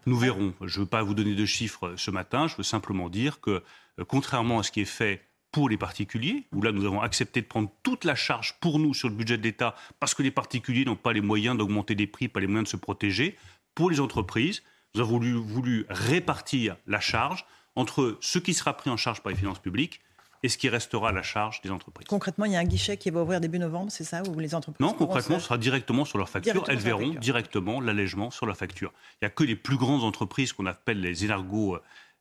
Nous 0.06 0.18
verrons. 0.18 0.54
Je 0.62 0.80
ne 0.80 0.83
veux 0.83 0.89
pas 0.89 1.04
vous 1.04 1.13
donner 1.13 1.36
de 1.36 1.45
chiffres 1.45 1.94
ce 1.98 2.12
matin. 2.12 2.48
Je 2.48 2.56
veux 2.57 2.63
simplement 2.63 3.09
dire 3.09 3.39
que, 3.39 3.63
euh, 4.00 4.06
contrairement 4.06 4.59
à 4.59 4.63
ce 4.63 4.71
qui 4.71 4.81
est 4.81 4.86
fait 4.86 5.21
pour 5.51 5.69
les 5.69 5.77
particuliers, 5.77 6.48
où 6.54 6.62
là 6.62 6.71
nous 6.71 6.86
avons 6.86 7.01
accepté 7.01 7.42
de 7.42 7.48
prendre 7.48 7.71
toute 7.83 8.04
la 8.04 8.15
charge 8.15 8.56
pour 8.59 8.80
nous 8.80 8.94
sur 8.94 9.09
le 9.09 9.15
budget 9.15 9.38
de 9.38 9.44
l'État, 9.44 9.75
parce 10.00 10.13
que 10.13 10.24
les 10.24 10.31
particuliers 10.31 10.86
n'ont 10.86 10.95
pas 10.95 11.13
les 11.13 11.21
moyens 11.21 11.57
d'augmenter 11.57 11.95
les 11.95 12.07
prix, 12.07 12.27
pas 12.27 12.39
les 12.39 12.48
moyens 12.48 12.65
de 12.65 12.71
se 12.71 12.77
protéger, 12.77 13.38
pour 13.74 13.89
les 13.89 14.00
entreprises, 14.00 14.63
nous 14.94 15.01
avons 15.01 15.12
voulu, 15.12 15.33
voulu 15.33 15.85
répartir 15.90 16.76
la 16.85 16.99
charge 16.99 17.45
entre 17.76 18.18
ce 18.21 18.40
qui 18.40 18.54
sera 18.54 18.76
pris 18.76 18.90
en 18.90 18.97
charge 18.97 19.21
par 19.21 19.31
les 19.31 19.37
finances 19.37 19.59
publiques 19.59 20.02
et 20.44 20.49
ce 20.49 20.57
qui 20.57 20.69
restera 20.69 21.09
à 21.09 21.11
la 21.11 21.23
charge 21.23 21.61
des 21.61 21.71
entreprises. 21.71 22.07
Concrètement, 22.07 22.45
il 22.45 22.51
y 22.51 22.56
a 22.56 22.59
un 22.59 22.65
guichet 22.65 22.97
qui 22.97 23.09
va 23.09 23.21
ouvrir 23.21 23.41
début 23.41 23.59
novembre, 23.59 23.91
c'est 23.91 24.03
ça 24.03 24.21
Où 24.23 24.39
les 24.39 24.56
entreprises 24.56 24.85
Non, 24.85 24.94
concrètement, 24.94 25.39
ce 25.39 25.45
sera 25.45 25.57
directement 25.57 26.06
sur 26.06 26.17
leur 26.17 26.29
facture. 26.29 26.63
Elles 26.67 26.77
verront 26.77 27.13
directement 27.13 27.81
l'allègement 27.81 28.31
sur 28.31 28.45
leur 28.45 28.57
facture. 28.57 28.91
Il 29.13 29.25
n'y 29.25 29.27
a 29.27 29.29
que 29.29 29.44
les 29.44 29.56
plus 29.56 29.77
grandes 29.77 30.03
entreprises 30.03 30.53
qu'on 30.53 30.65
appelle 30.65 31.01
les 31.01 31.25
énergos 31.25 31.77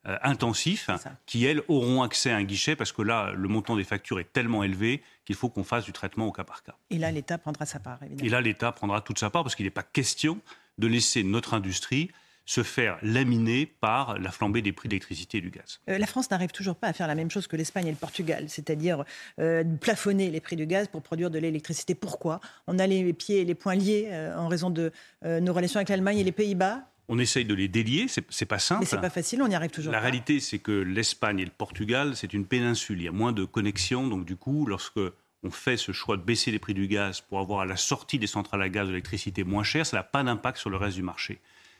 euh, 0.07 0.17
intensifs 0.23 0.89
qui, 1.27 1.45
elles, 1.47 1.63
auront 1.69 2.03
accès 2.03 2.31
à 2.31 2.37
un 2.37 2.45
guichet 2.45 2.77
parce 2.77 2.93
que 2.93 3.03
là, 3.03 3.33
le 3.33 3.49
montant 3.49 3.77
des 3.77 3.83
factures 3.83 4.21
est 4.21 4.33
tellement 4.33 4.63
élevé 4.63 5.03
qu'il 5.25 5.35
faut 5.35 5.49
qu'on 5.49 5.65
fasse 5.65 5.85
du 5.85 5.93
traitement 5.93 6.27
au 6.27 6.33
cas 6.33 6.45
par 6.45 6.63
cas. 6.63 6.77
Et 6.91 6.99
là, 6.99 7.11
l'État 7.11 7.39
prendra 7.39 7.67
sa 7.67 7.81
part, 7.81 7.99
évidemment. 8.03 8.25
Et 8.25 8.31
là, 8.31 8.41
l'État 8.41 8.71
prendra 8.71 9.01
toute 9.01 9.19
sa 9.19 9.31
part 9.31 9.43
parce 9.43 9.57
qu'il 9.57 9.67
n'est 9.67 9.71
pas 9.71 9.83
question 9.83 10.39
de 10.79 10.87
laisser 10.87 11.25
notre 11.25 11.55
industrie 11.55 12.11
se 12.47 12.63
faire 12.63 12.97
laminer 13.03 13.67
par 13.67 14.19
la 14.19 14.31
flambée 14.31 14.63
des 14.63 14.73
prix 14.73 14.89
d'électricité 14.89 15.39
et 15.39 15.41
du 15.41 15.51
gaz. 15.51 15.81
Euh, 15.91 15.99
la 15.99 16.07
France 16.07 16.31
n'arrive 16.31 16.53
toujours 16.53 16.77
pas 16.77 16.87
à 16.87 16.93
faire 16.93 17.09
la 17.09 17.17
même 17.17 17.31
chose 17.31 17.49
que 17.49 17.57
l'Espagne 17.57 17.89
et 17.89 17.91
le 17.91 17.97
Portugal, 17.97 18.45
c'est-à-dire 18.49 19.05
euh, 19.41 19.65
plafonner 19.81 20.31
les 20.31 20.41
prix 20.41 20.55
du 20.55 20.67
gaz 20.67 20.87
pour 20.87 21.03
produire 21.03 21.31
de 21.31 21.39
l'électricité. 21.39 21.97
Pourquoi? 21.97 22.41
On 22.69 22.79
a 22.79 22.87
les 22.87 23.13
pieds 23.13 23.41
et 23.41 23.45
les 23.45 23.57
poings 23.57 23.75
liés 23.75 24.09
euh, 24.11 24.37
en 24.37 24.49
raison 24.49 24.71
de 24.71 24.93
nos 25.25 25.53
relations 25.53 25.79
avec 25.79 25.89
l'Allemagne 25.89 26.19
et 26.19 26.25
les 26.25 26.33
Pays-Bas 26.33 26.89
on 27.09 27.21
essaye 27.21 27.45
de 27.45 27.55
les 27.55 27.69
délier, 27.69 28.07
c'est 28.09 28.47
pas 28.47 28.59
simple. 28.59 28.81
Mais 28.81 28.87
c'est 28.87 29.01
pas 29.01 29.11
facile, 29.11 29.41
on 29.41 29.49
y 29.49 29.55
arrive 29.55 29.71
toujours. 29.71 29.93
La 29.93 30.01
réalité, 30.01 30.41
c'est 30.41 30.59
que 30.59 30.73
l'Espagne 30.73 31.39
et 31.39 31.45
le 31.45 31.53
Portugal, 31.53 32.17
c'est 32.17 32.33
une 32.33 32.47
péninsule. 32.47 33.01
Il 33.01 33.05
y 33.05 33.09
a 33.09 33.13
moins 33.13 33.31
de 33.31 33.45
connexions, 33.45 34.09
donc 34.09 34.25
du 34.25 34.35
coup, 34.35 34.67
lorsque 34.67 34.99
on 35.45 35.51
fait 35.51 35.77
ce 35.77 35.93
choix 35.93 36.17
de 36.17 36.23
baisser 36.23 36.51
les 36.51 36.59
prix 36.59 36.75
du 36.75 36.89
gaz 36.89 37.21
pour 37.21 37.39
avoir 37.39 37.61
à 37.61 37.65
la 37.65 37.77
sortie 37.77 38.19
des 38.19 38.27
centrales 38.27 38.63
à 38.63 38.69
gaz 38.69 38.87
de 38.87 38.93
l'électricité 38.93 39.45
moins 39.45 39.63
chère, 39.63 39.87
ça 39.87 39.97
n'a 39.97 40.03
pas 40.03 40.25
d'impact 40.25 40.59
sur 40.59 40.71
le 40.71 40.77
reste 40.77 40.97
du 40.97 41.03
marché. 41.03 41.39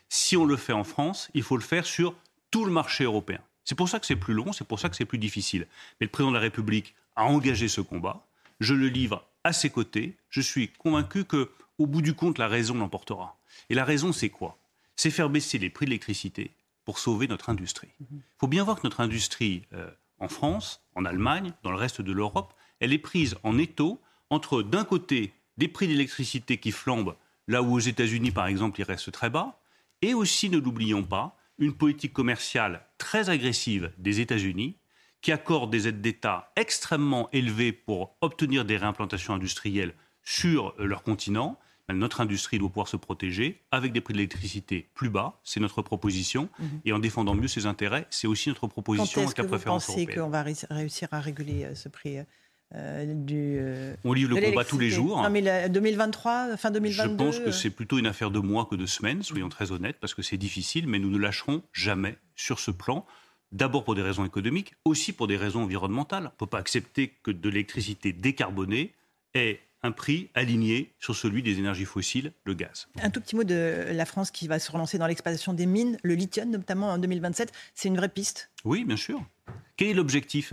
Si 0.09 0.37
on 0.37 0.45
le 0.45 0.57
fait 0.57 0.73
en 0.73 0.83
France, 0.83 1.29
il 1.33 1.43
faut 1.43 1.57
le 1.57 1.63
faire 1.63 1.85
sur 1.85 2.15
tout 2.51 2.65
le 2.65 2.71
marché 2.71 3.03
européen. 3.03 3.39
C'est 3.65 3.75
pour 3.75 3.89
ça 3.89 3.99
que 3.99 4.05
c'est 4.05 4.15
plus 4.15 4.33
long, 4.33 4.53
c'est 4.53 4.67
pour 4.67 4.79
ça 4.79 4.89
que 4.89 4.95
c'est 4.95 5.05
plus 5.05 5.17
difficile. 5.17 5.67
Mais 5.99 6.05
le 6.05 6.11
président 6.11 6.31
de 6.31 6.37
la 6.37 6.41
République 6.41 6.95
a 7.15 7.25
engagé 7.25 7.67
ce 7.67 7.81
combat. 7.81 8.25
Je 8.59 8.73
le 8.73 8.87
livre 8.87 9.25
à 9.43 9.51
ses 9.51 9.69
côtés. 9.69 10.15
Je 10.29 10.41
suis 10.41 10.69
convaincu 10.69 11.25
que, 11.25 11.51
au 11.77 11.85
bout 11.85 12.01
du 12.01 12.13
compte, 12.13 12.37
la 12.37 12.47
raison 12.47 12.75
l'emportera. 12.75 13.37
Et 13.69 13.75
la 13.75 13.83
raison, 13.83 14.13
c'est 14.13 14.29
quoi? 14.29 14.57
C'est 14.95 15.11
faire 15.11 15.29
baisser 15.29 15.57
les 15.57 15.69
prix 15.69 15.85
de 15.85 15.91
l'électricité 15.91 16.51
pour 16.85 16.99
sauver 16.99 17.27
notre 17.27 17.49
industrie. 17.49 17.89
Il 17.99 18.21
faut 18.37 18.47
bien 18.47 18.63
voir 18.63 18.77
que 18.77 18.87
notre 18.87 19.01
industrie, 19.01 19.63
euh, 19.73 19.91
en 20.19 20.29
France, 20.29 20.81
en 20.95 21.03
Allemagne, 21.03 21.51
dans 21.63 21.71
le 21.71 21.77
reste 21.77 22.01
de 22.01 22.13
l'Europe, 22.13 22.53
elle 22.79 22.93
est 22.93 22.97
prise 22.97 23.35
en 23.43 23.57
étau 23.57 23.99
entre, 24.29 24.63
d'un 24.63 24.85
côté, 24.85 25.33
des 25.57 25.67
prix 25.67 25.87
d'électricité 25.87 26.57
qui 26.57 26.71
flambent, 26.71 27.15
là 27.47 27.61
où 27.61 27.73
aux 27.73 27.79
États-Unis, 27.79 28.31
par 28.31 28.47
exemple, 28.47 28.79
ils 28.79 28.83
restent 28.83 29.11
très 29.11 29.29
bas, 29.29 29.59
et 30.01 30.13
aussi, 30.13 30.49
ne 30.49 30.57
l'oublions 30.57 31.03
pas, 31.03 31.37
une 31.59 31.73
politique 31.73 32.13
commerciale 32.13 32.85
très 32.97 33.29
agressive 33.29 33.91
des 33.97 34.19
États-Unis 34.19 34.77
qui 35.21 35.31
accorde 35.31 35.71
des 35.71 35.87
aides 35.87 36.01
d'État 36.01 36.51
extrêmement 36.55 37.29
élevées 37.31 37.71
pour 37.71 38.15
obtenir 38.21 38.65
des 38.65 38.77
réimplantations 38.77 39.33
industrielles 39.33 39.93
sur 40.23 40.75
leur 40.77 41.03
continent. 41.03 41.57
Notre 41.89 42.21
industrie 42.21 42.59
doit 42.59 42.67
pouvoir 42.67 42.87
se 42.87 42.97
protéger 42.97 43.63
avec 43.71 43.93
des 43.93 44.01
prix 44.01 44.13
de 44.13 44.17
l'électricité 44.17 44.89
plus 44.93 45.09
bas, 45.09 45.39
c'est 45.43 45.61
notre 45.61 45.81
proposition, 45.81 46.49
mhm. 46.59 46.81
et 46.83 46.91
en 46.91 46.99
défendant 46.99 47.33
mieux 47.33 47.47
ses 47.47 47.65
intérêts, 47.65 48.05
c'est 48.09 48.27
aussi 48.27 48.49
notre 48.49 48.67
proposition 48.67 49.21
Quand 49.21 49.27
est-ce 49.27 49.35
que 49.35 49.41
vous 49.41 49.59
pensez 49.59 50.05
qu'on 50.05 50.29
va 50.29 50.43
réussir 50.43 51.07
à 51.11 51.21
réguler 51.21 51.63
euh, 51.63 51.75
ce 51.75 51.87
prix 51.87 52.17
euh, 52.75 53.05
du, 53.05 53.57
euh, 53.59 53.95
on 54.03 54.11
livre 54.11 54.35
le 54.35 54.41
combat 54.41 54.65
tous 54.65 54.77
les 54.77 54.89
jours. 54.89 55.21
Non, 55.21 55.29
mais 55.29 55.69
2023, 55.69 56.57
fin 56.57 56.71
2022 56.71 57.11
Je 57.11 57.15
pense 57.15 57.39
que 57.39 57.51
c'est 57.51 57.69
plutôt 57.69 57.97
une 57.97 58.07
affaire 58.07 58.29
de 58.29 58.39
mois 58.39 58.65
que 58.65 58.75
de 58.75 58.85
semaines, 58.85 59.23
soyons 59.23 59.49
très 59.49 59.71
honnêtes, 59.71 59.97
parce 60.01 60.13
que 60.13 60.21
c'est 60.21 60.37
difficile, 60.37 60.87
mais 60.87 60.99
nous 60.99 61.09
ne 61.09 61.17
lâcherons 61.17 61.63
jamais 61.71 62.17
sur 62.35 62.59
ce 62.59 62.71
plan. 62.71 63.05
D'abord 63.53 63.85
pour 63.85 63.95
des 63.95 64.01
raisons 64.01 64.25
économiques, 64.25 64.73
aussi 64.83 65.13
pour 65.13 65.27
des 65.27 65.37
raisons 65.37 65.63
environnementales. 65.63 66.23
On 66.23 66.25
ne 66.25 66.37
peut 66.37 66.45
pas 66.45 66.59
accepter 66.59 67.13
que 67.23 67.31
de 67.31 67.49
l'électricité 67.49 68.11
décarbonée 68.11 68.93
ait 69.33 69.61
un 69.83 69.91
prix 69.91 70.29
aligné 70.33 70.91
sur 70.99 71.15
celui 71.15 71.43
des 71.43 71.59
énergies 71.59 71.85
fossiles, 71.85 72.33
le 72.43 72.53
gaz. 72.53 72.87
Un 73.01 73.09
tout 73.09 73.21
petit 73.21 73.37
mot 73.37 73.45
de 73.45 73.85
la 73.89 74.05
France 74.05 74.31
qui 74.31 74.47
va 74.49 74.59
se 74.59 74.69
relancer 74.69 74.97
dans 74.97 75.07
l'exploitation 75.07 75.53
des 75.53 75.65
mines, 75.65 75.97
le 76.03 76.15
lithium 76.15 76.49
notamment 76.49 76.89
en 76.89 76.97
2027. 76.97 77.53
C'est 77.73 77.87
une 77.87 77.95
vraie 77.95 78.09
piste? 78.09 78.49
Oui, 78.65 78.83
bien 78.83 78.97
sûr. 78.97 79.23
Quel 79.77 79.89
est 79.89 79.93
l'objectif? 79.93 80.51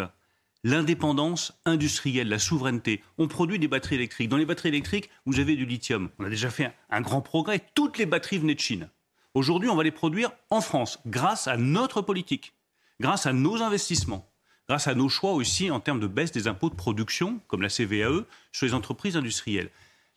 L'indépendance 0.64 1.52
industrielle, 1.66 2.28
la 2.28 2.38
souveraineté. 2.38 3.02
On 3.18 3.28
produit 3.28 3.58
des 3.58 3.68
batteries 3.68 3.96
électriques. 3.96 4.30
Dans 4.30 4.38
les 4.38 4.46
batteries 4.46 4.70
électriques, 4.70 5.10
vous 5.26 5.38
avez 5.38 5.54
du 5.54 5.66
lithium. 5.66 6.08
On 6.18 6.24
a 6.24 6.30
déjà 6.30 6.50
fait 6.50 6.72
un, 6.90 7.00
grand 7.02 7.20
progrès. 7.20 7.64
Toutes 7.74 7.98
les 7.98 8.06
batteries 8.06 8.38
venaient 8.38 8.54
de 8.54 8.60
Chine. 8.60 8.88
Aujourd'hui, 9.34 9.68
on 9.68 9.76
va 9.76 9.82
les 9.82 9.90
produire 9.90 10.32
en 10.50 10.60
France, 10.60 10.98
grâce 11.06 11.48
à 11.48 11.56
notre 11.56 12.00
politique, 12.02 12.54
grâce 12.98 13.26
à 13.26 13.32
nos 13.32 13.62
investissements, 13.62 14.30
grâce 14.68 14.88
à 14.88 14.94
nos 14.94 15.08
choix 15.08 15.32
aussi 15.32 15.70
en 15.70 15.80
termes 15.80 16.00
de 16.00 16.06
baisse 16.06 16.32
des 16.32 16.48
impôts 16.48 16.70
de 16.70 16.76
production, 16.76 17.40
comme 17.48 17.60
la 17.60 17.68
CVAE, 17.68 18.24
sur 18.52 18.66
les 18.66 18.74
entreprises 18.74 19.16
industrielles. 19.16 19.70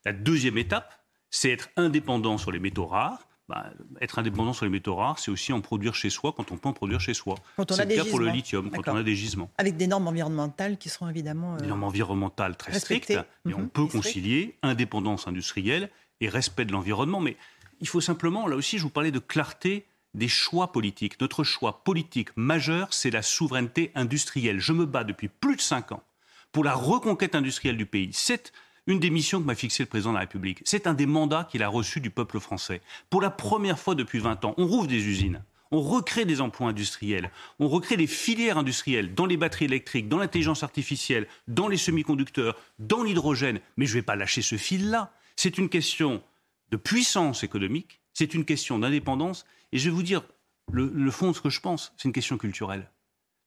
La 0.06 0.13
deuxième 0.13 0.58
étape, 0.58 1.04
c'est 1.30 1.51
être 1.51 1.70
indépendant 1.75 2.38
sur 2.38 2.51
les 2.51 2.60
métaux 2.60 2.86
rares, 2.86 3.27
bah, 3.50 3.72
être 4.01 4.20
indépendant 4.20 4.51
sur 4.51 4.66
les 4.66 4.72
métaux 4.72 4.96
rares, 4.96 5.20
c'est 5.20 5.32
aussi 5.32 5.54
en 5.54 5.62
produire 5.62 5.96
chez 5.96 6.10
soi 6.10 6.34
quand 6.36 6.51
on 6.51 6.58
peut 6.58 6.68
en 6.68 6.74
produire 6.74 7.00
chez 7.00 7.13
soi. 7.13 7.36
C'est 7.70 7.86
le 7.86 7.96
cas 7.96 8.06
pour 8.06 8.20
le 8.20 8.27
lithium, 8.27 8.70
quand 8.70 8.92
on 8.92 8.98
a 8.98 9.04
des 9.04 9.16
gisements. 9.16 9.50
Avec 9.58 9.77
des 9.77 9.88
normes 9.88 10.08
environnementales 10.08 10.77
qui 10.77 10.89
seront 10.89 11.08
évidemment. 11.08 11.56
Des 11.56 11.68
normes 11.68 11.86
environnementales 11.86 12.58
très 12.58 12.77
strictes, 12.77 13.18
mais 13.46 13.54
on 13.54 13.62
mhm. 13.62 13.70
peut 13.70 13.86
concilier 13.86 14.58
indépendance 14.63 15.27
industrielle 15.27 15.89
et 16.20 16.27
respect 16.27 16.66
de 16.66 16.74
l'environnement. 16.74 17.22
Mais 17.22 17.38
il 17.80 17.88
faut 17.88 18.01
simplement, 18.01 18.48
là 18.48 18.58
aussi, 18.58 18.77
je 18.77 18.84
vous 18.84 18.89
parlais 18.89 19.12
de 19.12 19.20
clarté 19.20 19.86
des 20.13 20.27
choix 20.27 20.72
politiques. 20.72 21.22
Notre 21.22 21.44
choix 21.44 21.84
politique 21.84 22.36
majeur, 22.36 22.94
c'est 22.94 23.12
la 23.12 23.22
souveraineté 23.22 23.92
industrielle. 23.96 24.60
Je 24.60 24.74
me 24.74 24.86
bats 24.86 25.04
depuis 25.04 25.30
plus 25.30 25.56
de 25.56 25.62
cinq 25.62 25.92
ans 25.92 26.04
pour 26.51 26.63
la 26.63 26.74
reconquête 26.74 27.36
industrielle 27.36 27.77
du 27.77 27.86
pays. 27.86 28.10
C'est 28.13 28.51
une 28.88 29.00
des 29.00 29.10
missions 29.10 29.41
que 29.41 29.46
m'a 29.46 29.56
fixé 29.56 29.84
le 29.84 29.88
président 29.88 30.12
de 30.12 30.15
la 30.15 30.22
République. 30.22 30.62
C'est 30.65 30.88
un 30.88 30.94
des 30.94 31.06
mandats 31.06 31.48
qu'il 31.51 31.62
a 31.62 31.67
reçus 31.67 32.00
du 32.00 32.10
peuple 32.10 32.39
français. 32.39 32.82
Pour 33.10 33.22
la 33.22 33.29
première 33.29 33.77
fois 33.77 33.94
depuis 33.94 34.20
20 34.20 34.46
ans, 34.46 34.56
on 34.58 34.65
rouvre 34.65 34.88
des 34.88 35.06
usines. 35.06 35.44
On 35.70 35.82
recrée 35.82 36.24
des 36.24 36.39
emplois 36.39 36.70
industriels, 36.70 37.29
on 37.60 37.67
recrée 37.67 37.98
des 37.98 38.08
filières 38.08 38.58
industrielles 38.58 39.13
dans 39.13 39.25
les 39.25 39.36
batteries 39.36 39.65
électriques, 39.65 40.08
dans 40.08 40.17
l'intelligence 40.17 40.63
artificielle, 40.63 41.27
dans 41.50 41.67
les 41.67 41.75
semi-conducteurs, 41.75 42.56
dans 42.79 43.03
l'hydrogène. 43.03 43.60
Mais 43.75 43.86
je 43.86 43.91
ne 43.91 43.96
vais 43.96 44.03
pas 44.03 44.15
lâcher 44.15 44.41
ce 44.41 44.56
fil-là. 44.56 45.12
C'est 45.36 45.58
une 45.58 45.67
question 45.67 46.24
de 46.72 46.77
puissance 46.77 47.44
économique, 47.44 48.00
c'est 48.13 48.34
une 48.34 48.46
question 48.46 48.79
d'indépendance. 48.79 49.46
Et 49.74 49.77
je 49.77 49.89
vais 49.89 49.96
vous 49.96 50.03
dire, 50.03 50.24
le, 50.72 50.89
le 50.96 51.12
fond 51.12 51.32
de 51.32 51.36
ce 51.36 51.41
que 51.41 51.50
je 51.50 51.60
pense, 51.60 51.91
c'est 51.98 52.08
une 52.08 52.13
question 52.13 52.38
culturelle. 52.38 52.89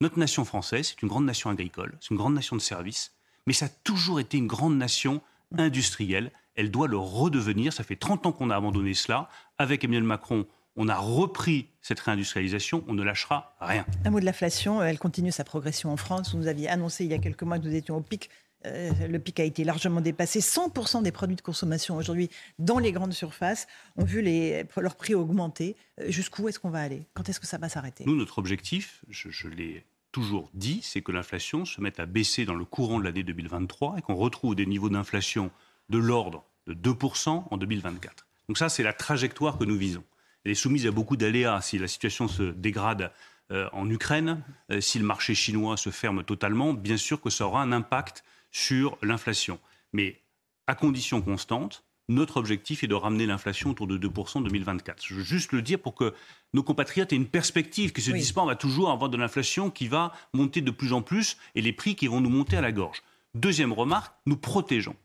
Notre 0.02 0.18
nation 0.18 0.44
française, 0.44 0.88
c'est 0.88 1.00
une 1.00 1.09
grande 1.09 1.25
nation 1.25 1.49
agricole, 1.49 1.97
c'est 2.00 2.11
une 2.11 2.18
grande 2.18 2.35
nation 2.35 2.54
de 2.54 2.61
services, 2.61 3.14
mais 3.47 3.52
ça 3.52 3.66
a 3.66 3.68
toujours 3.68 4.20
été 4.20 4.38
une 4.38 4.47
grande 4.47 4.76
nation 4.76 5.20
industrielle. 5.56 6.32
Elle 6.54 6.70
doit 6.70 6.88
le 6.88 6.99
redevenir. 6.99 7.73
Ça 7.73 7.85
fait 7.85 7.97
30 7.97 8.26
ans 8.26 8.32
qu'on 8.32 8.50
a 8.50 8.56
abandonné 8.56 8.94
cela. 8.94 9.28
Avec 9.59 9.85
Emmanuel 9.85 10.04
Macron, 10.04 10.47
on 10.76 10.88
a 10.88 10.97
repris 10.97 11.68
cette 11.82 12.00
réindustrialisation, 12.00 12.85
on 12.88 12.94
ne 12.94 13.02
lâchera 13.02 13.56
rien. 13.61 13.85
Un 14.04 14.11
mot 14.11 14.20
de 14.20 14.25
l'inflation, 14.25 14.82
elle 14.82 14.99
continue 14.99 15.32
sa 15.32 15.44
progression 15.44 15.92
en 15.92 15.97
France. 15.97 16.32
Vous 16.32 16.38
nous 16.38 16.47
aviez 16.47 16.68
annoncé 16.68 17.04
il 17.04 17.11
y 17.11 17.14
a 17.14 17.18
quelques 17.18 17.42
mois 17.42 17.59
que 17.59 17.64
nous 17.64 17.75
étions 17.75 17.97
au 17.97 18.00
pic. 18.00 18.30
Euh, 18.66 18.90
le 19.09 19.18
pic 19.18 19.40
a 19.40 19.44
été 19.44 19.64
largement 19.64 20.00
dépassé. 20.00 20.40
100% 20.40 21.02
des 21.02 21.12
produits 21.12 21.37
de 21.37 21.40
consommation 21.40 21.97
aujourd'hui 21.97 22.28
dans 22.59 22.78
les 22.78 22.92
grandes 22.92 23.14
surfaces 23.14 23.66
ont 23.97 24.04
vu 24.04 24.20
les, 24.20 24.64
leurs 24.76 24.97
prix 24.97 25.14
augmenter. 25.14 25.76
Euh, 26.00 26.11
jusqu'où 26.11 26.49
est-ce 26.49 26.59
qu'on 26.59 26.70
va 26.70 26.80
aller? 26.80 27.06
Quand 27.14 27.28
est-ce 27.28 27.40
que 27.40 27.47
ça 27.47 27.59
va 27.59 27.68
s'arrêter? 27.68 28.04
Nous, 28.06 28.16
notre 28.16 28.38
objectif, 28.38 29.02
je, 29.09 29.30
je 29.30 29.49
l'ai 29.49 29.85
toujours 30.12 30.50
dit, 30.55 30.81
c'est 30.83 31.02
que 31.02 31.12
l'inflation 31.12 31.64
se 31.64 31.81
mette 31.81 32.00
à 32.00 32.07
baisser 32.07 32.45
dans 32.45 32.55
le 32.55 32.64
courant 32.64 32.99
de 32.99 33.05
l'année 33.05 33.23
2023 33.23 33.97
et 33.99 34.02
qu'on 34.02 34.14
retrouve 34.14 34.55
des 34.55 34.67
niveaux 34.67 34.88
d'inflation 34.88 35.50
de 35.88 35.99
l'ordre 35.99 36.45
de 36.67 36.75
2% 36.75 37.45
en 37.50 37.57
2024. 37.57 38.26
Donc 38.49 38.59
ça, 38.59 38.69
c'est 38.69 38.83
la 38.83 38.93
trajectoire 38.93 39.59
que 39.59 39.64
nous 39.64 39.76
visons. 39.76 40.05
Elle 40.45 40.52
est 40.52 40.57
soumise 40.57 40.87
à 40.87 40.90
beaucoup 40.90 41.17
d'aléas. 41.17 41.61
Si 41.61 41.79
la 41.79 41.88
situation 41.88 42.29
se 42.29 42.43
dégrade 42.43 43.12
euh, 43.52 43.69
en 43.73 43.88
Ukraine, 43.90 44.43
euh, 44.71 44.81
si 44.81 44.99
le 44.99 45.05
marché 45.05 45.35
chinois 45.35 45.76
se 45.76 45.90
ferme 45.90 46.25
totalement, 46.25 46.73
bien 46.73 46.97
sûr 46.97 47.21
que 47.21 47.31
ça 47.31 47.47
aura 47.47 47.62
un 47.62 47.73
impact 47.73 48.25
sur 48.50 48.99
l'inflation. 49.02 49.59
Mais 49.93 50.21
à 50.67 50.75
condition 50.75 51.21
constante, 51.21 51.85
notre 52.11 52.37
objectif 52.37 52.83
est 52.83 52.88
de 52.88 52.95
ramener 52.95 53.25
l'inflation 53.25 53.71
autour 53.71 53.87
de 53.87 53.97
2% 53.97 54.38
en 54.38 54.40
2024. 54.43 55.02
Je 55.07 55.14
veux 55.14 55.23
juste 55.23 55.52
le 55.52 55.62
dire 55.62 55.79
pour 55.79 55.95
que 55.95 56.12
nos 56.52 56.62
compatriotes 56.62 57.12
aient 57.12 57.17
une 57.17 57.26
perspective, 57.26 57.93
ne 57.97 58.02
se 58.02 58.11
disent 58.11 58.33
pas 58.33 58.43
on 58.43 58.47
va 58.47 58.57
toujours 58.57 58.90
avoir 58.90 59.09
de 59.11 59.17
l'inflation 59.17 59.71
qui 59.71 59.87
va 59.87 60.12
monter 60.33 60.61
de 60.61 60.71
plus 60.71 60.93
en 60.93 61.02
plus 61.02 61.38
et 61.55 61.62
les 61.62 61.73
prix 61.73 61.95
qui 61.95 62.09
vont 62.09 62.21
nous 62.21 62.29
monter 62.29 62.57
à 62.57 62.61
la 62.61 62.73
gorge. 62.73 63.02
Deuxième 63.35 63.73
remarque, 63.73 64.12
nous 64.26 64.37
protégeons. 64.37 64.97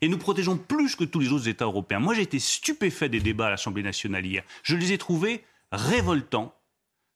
Et 0.00 0.08
nous 0.08 0.16
protégeons 0.16 0.56
plus 0.56 0.96
que 0.96 1.04
tous 1.04 1.20
les 1.20 1.32
autres 1.32 1.48
États 1.48 1.66
européens. 1.66 1.98
Moi, 1.98 2.14
j'ai 2.14 2.22
été 2.22 2.38
stupéfait 2.38 3.10
des 3.10 3.20
débats 3.20 3.48
à 3.48 3.50
l'Assemblée 3.50 3.82
nationale 3.82 4.24
hier. 4.24 4.42
Je 4.62 4.76
les 4.76 4.92
ai 4.92 4.98
trouvés 4.98 5.44
révoltants 5.70 6.54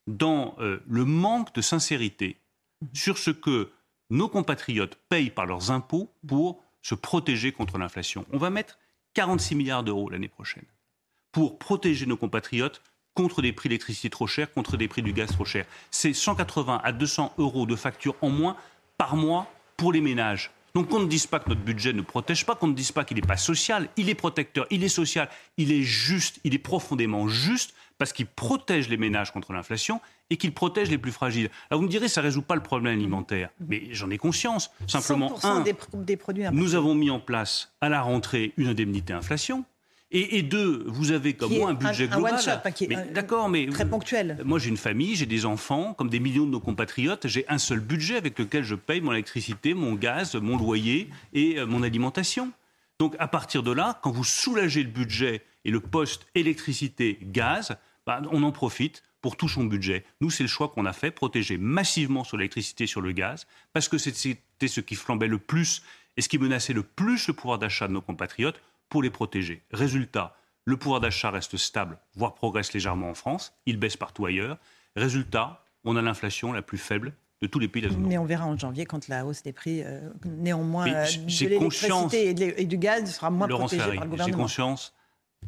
dans 0.07 0.55
euh, 0.59 0.83
le 0.87 1.07
manque 1.07 1.55
de 1.55 1.63
sincérité 1.63 2.37
sur 2.93 3.17
ce 3.17 3.31
que 3.31 3.71
nos 4.11 4.29
compatriotes 4.29 4.99
payent 5.09 5.31
par 5.31 5.47
leurs 5.47 5.71
impôts 5.71 6.13
pour 6.27 6.63
se 6.83 6.95
protéger 6.95 7.53
contre 7.53 7.79
l'inflation. 7.79 8.27
On 8.33 8.39
va 8.39 8.51
mettre 8.51 8.79
46 9.19 9.57
milliards 9.57 9.83
d'euros 9.83 10.09
l'année 10.11 10.29
prochaine 10.29 10.63
pour 11.33 11.59
protéger 11.59 12.07
nos 12.07 12.17
compatriotes 12.17 12.81
contre 13.15 13.43
des 13.43 13.53
prix 13.53 13.69
d'électricité 13.69 14.11
trop 14.11 14.29
chers, 14.29 14.53
contre 14.53 14.77
des 14.77 14.87
prix 14.87 15.03
du 15.03 15.13
gaz 15.13 15.33
trop 15.33 15.45
chers. 15.45 15.67
C'est 15.91 16.13
180 16.13 16.81
à 16.85 16.93
200 16.93 17.35
euros 17.39 17.67
de 17.67 17.75
facture 17.75 18.15
en 18.23 18.29
moins 18.29 18.57
par 18.97 19.17
mois 19.17 19.51
pour 19.77 19.93
les 19.93 20.01
ménages. 20.01 20.53
Donc 20.73 20.91
qu'on 20.91 21.01
ne 21.01 21.09
dise 21.09 21.27
pas 21.27 21.41
que 21.41 21.49
notre 21.49 21.63
budget 21.63 21.93
ne 21.93 22.03
protège 22.03 22.47
pas, 22.47 22.55
qu'on 22.55 22.69
ne 22.69 22.75
dise 22.75 22.93
pas 22.93 23.05
qu'il 23.05 23.17
n'est 23.17 23.27
pas 23.27 23.37
social, 23.37 23.89
il 23.97 24.09
est 24.09 24.15
protecteur, 24.15 24.69
il 24.71 24.85
est 24.85 24.89
social, 24.89 25.29
il 25.57 25.73
est 25.73 25.83
juste, 25.83 26.39
il 26.45 26.55
est 26.55 26.59
profondément 26.59 27.27
juste 27.27 27.75
parce 27.99 28.13
qu'il 28.13 28.27
protège 28.27 28.89
les 28.89 28.97
ménages 28.97 29.33
contre 29.33 29.53
l'inflation 29.53 30.01
et 30.31 30.37
qu'il 30.37 30.53
protège 30.53 30.91
les 30.91 30.99
plus 30.99 31.13
fragiles. 31.13 31.51
Alors 31.71 31.81
vous 31.81 31.87
me 31.87 31.91
direz, 31.91 32.09
ça 32.09 32.21
ne 32.21 32.27
résout 32.27 32.43
pas 32.43 32.55
le 32.55 32.63
problème 32.63 32.95
alimentaire, 32.95 33.51
mais 33.61 33.89
j'en 33.91 34.11
ai 34.11 34.19
conscience. 34.19 34.71
Simplement, 34.87 35.39
un, 35.45 35.61
des, 35.61 36.17
produits 36.17 36.45
nous 36.53 36.75
avons 36.75 36.95
mis 36.95 37.11
en 37.11 37.21
place 37.21 37.73
à 37.81 37.89
la 37.89 38.01
rentrée 38.01 38.53
une 38.57 38.69
indemnité 38.69 39.13
inflation. 39.13 39.65
Et, 40.11 40.41
deux, 40.41 40.85
vous 40.87 41.13
avez 41.13 41.35
comme 41.35 41.53
moi 41.53 41.69
un 41.69 41.75
budget 41.75 42.09
global. 42.09 42.41
Un 42.49 43.13
d'accord, 43.13 43.51
mais 43.51 43.67
très 43.67 43.87
ponctuel. 43.87 44.39
Moi, 44.43 44.59
j'ai 44.59 44.71
une 44.71 44.79
famille, 44.79 45.15
j'ai 45.17 45.27
des 45.27 45.45
enfants, 45.45 45.93
comme 45.93 46.09
des 46.09 46.19
millions 46.19 46.47
de 46.47 46.51
nos 46.51 46.61
compatriotes. 46.61 47.27
J'ai 47.27 47.45
un 47.49 47.59
seul 47.59 47.81
budget 47.81 48.17
avec 48.17 48.39
lequel 48.39 48.65
je 48.65 48.75
paye 48.75 49.03
mon 49.03 49.13
électricité, 49.13 49.75
mon 49.75 49.93
gaz, 49.93 50.35
mon 50.35 50.57
loyer 50.57 51.11
et 51.35 51.59
euh, 51.59 51.67
mon 51.67 51.83
alimentation. 51.83 52.53
Donc, 52.99 53.17
à 53.19 53.29
partir 53.29 53.63
de 53.63 53.71
là, 53.71 54.01
quand 54.03 54.11
vous 54.11 54.25
soulagez 54.25 54.83
le 54.83 54.89
budget 54.89 55.43
et 55.67 55.71
le 55.71 55.81
poste 55.81 56.27
électricité-gaz, 56.35 57.77
bah, 58.09 58.23
on 58.33 58.43
en 58.43 58.53
profite 58.53 59.03
pour 59.21 59.37
tout 59.37 59.51
son 59.51 59.65
budget. 59.65 60.03
Nous, 60.23 60.31
c'est 60.31 60.43
le 60.43 60.49
choix 60.49 60.71
qu'on 60.71 60.87
a 60.87 60.95
fait, 60.95 61.11
protéger 61.11 61.59
massivement 61.59 62.25
sur 62.25 62.39
l'électricité, 62.39 62.87
sur 62.87 63.03
le 63.03 63.13
gaz, 63.13 63.47
parce 63.75 63.87
que 63.87 63.99
c'était 63.99 64.67
ce 64.67 64.81
qui 64.81 64.95
flambait 64.95 65.27
le 65.27 65.37
plus 65.37 65.83
et 66.17 66.23
ce 66.23 66.31
qui 66.31 66.39
menaçait 66.39 66.73
le 66.73 66.83
plus 66.83 67.29
le 67.29 67.35
pouvoir 67.35 67.59
d'achat 67.59 67.87
de 67.87 67.93
nos 67.93 68.01
compatriotes 68.01 68.63
pour 68.89 69.03
les 69.03 69.11
protéger. 69.11 69.63
Résultat, 69.73 70.35
le 70.65 70.79
pouvoir 70.79 71.01
d'achat 71.01 71.31
reste 71.31 71.59
stable, 71.59 71.99
voire 72.15 72.33
progresse 72.33 72.73
légèrement 72.73 73.11
en 73.11 73.15
France, 73.15 73.53
il 73.67 73.77
baisse 73.77 73.99
partout 73.99 74.25
ailleurs. 74.25 74.57
Résultat, 74.97 75.63
on 75.85 75.95
a 75.95 76.01
l'inflation 76.01 76.55
la 76.55 76.63
plus 76.63 76.79
faible 76.79 77.13
de 77.43 77.47
tous 77.47 77.59
les 77.59 77.69
pays 77.69 77.83
de 77.83 77.89
la 77.89 77.93
zone 77.93 78.07
Mais 78.07 78.17
on 78.17 78.25
verra 78.25 78.47
en 78.47 78.57
janvier 78.57 78.87
quand 78.87 79.07
la 79.09 79.27
hausse 79.27 79.43
des 79.43 79.53
prix, 79.53 79.83
euh, 79.83 80.01
néanmoins, 80.25 80.89
euh, 80.89 81.05
de 81.05 81.45
l'électricité 81.45 82.31
et, 82.59 82.65
du 82.65 82.79
gaz 82.79 83.15
sera 83.15 83.29
moins 83.29 83.49
protégée 83.49 83.83
par 83.83 84.05
le 84.05 84.11
gouvernement. 84.11 84.27
J'ai 84.27 84.33
conscience 84.33 84.95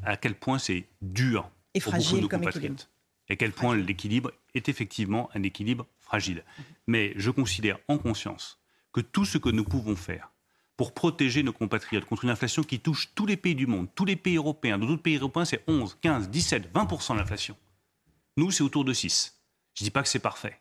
à 0.05 0.19
quel 0.19 0.35
point 0.35 0.59
c'est 0.59 0.85
dur 1.01 1.51
et 1.75 1.81
fragile 1.81 2.29
comme 2.29 2.45
équilibre. 2.45 2.83
Et 3.29 3.35
à 3.35 3.37
quel 3.37 3.53
point 3.53 3.77
l'équilibre 3.77 4.33
est 4.55 4.69
effectivement 4.69 5.31
un 5.35 5.43
équilibre 5.43 5.87
fragile. 6.01 6.45
Mais 6.87 7.13
je 7.17 7.31
considère 7.31 7.79
en 7.87 7.99
conscience 7.99 8.61
que 8.93 9.01
tout 9.01 9.25
ce 9.25 9.39
que 9.39 9.49
nous 9.49 9.65
pouvons 9.65 9.95
faire 9.95 10.33
pour 10.77 10.95
protéger 10.95 11.43
nos 11.43 11.53
compatriotes 11.53 12.07
contre 12.07 12.25
une 12.25 12.31
inflation 12.31 12.63
qui 12.63 12.81
touche 12.81 13.11
tous 13.15 13.27
les 13.27 13.37
pays 13.37 13.55
du 13.55 13.67
monde, 13.67 13.89
tous 13.95 14.05
les 14.05 14.17
pays 14.17 14.37
européens. 14.37 14.79
Dans 14.79 14.87
d'autres 14.87 15.03
pays 15.03 15.17
européens, 15.17 15.45
c'est 15.45 15.63
11, 15.69 15.99
15, 16.01 16.31
17, 16.31 16.73
20% 16.73 17.17
d'inflation. 17.19 17.57
Nous, 18.37 18.51
c'est 18.51 18.63
autour 18.63 18.85
de 18.85 18.93
6. 18.93 19.39
Je 19.75 19.83
ne 19.83 19.87
dis 19.87 19.91
pas 19.91 20.03
que 20.03 20.09
c'est 20.09 20.19
parfait. 20.19 20.59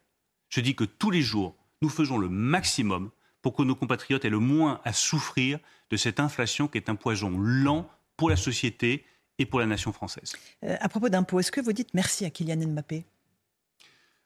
Je 0.49 0.61
dis 0.61 0.75
que 0.75 0.83
tous 0.83 1.09
les 1.09 1.21
jours, 1.21 1.55
nous 1.81 1.89
faisons 1.89 2.17
le 2.17 2.29
maximum 2.29 3.11
pour 3.41 3.55
que 3.55 3.63
nos 3.63 3.75
compatriotes 3.75 4.25
aient 4.25 4.29
le 4.29 4.39
moins 4.39 4.81
à 4.83 4.93
souffrir 4.93 5.59
de 5.89 5.97
cette 5.97 6.19
inflation 6.19 6.67
qui 6.67 6.77
est 6.77 6.89
un 6.89 6.95
poison 6.95 7.39
lent 7.39 7.89
pour 8.17 8.29
la 8.29 8.35
société 8.35 9.05
et 9.39 9.46
pour 9.46 9.60
la 9.60 9.65
nation 9.65 9.91
française. 9.91 10.34
Euh, 10.63 10.75
à 10.79 10.89
propos 10.89 11.10
d'impôts, 11.10 11.39
est-ce 11.39 11.51
que 11.51 11.62
vous 11.62 11.74
dites 11.74 11.93
merci 11.93 12.25
à 12.25 12.29
Kylian 12.29 12.67
Mbappé? 12.67 13.05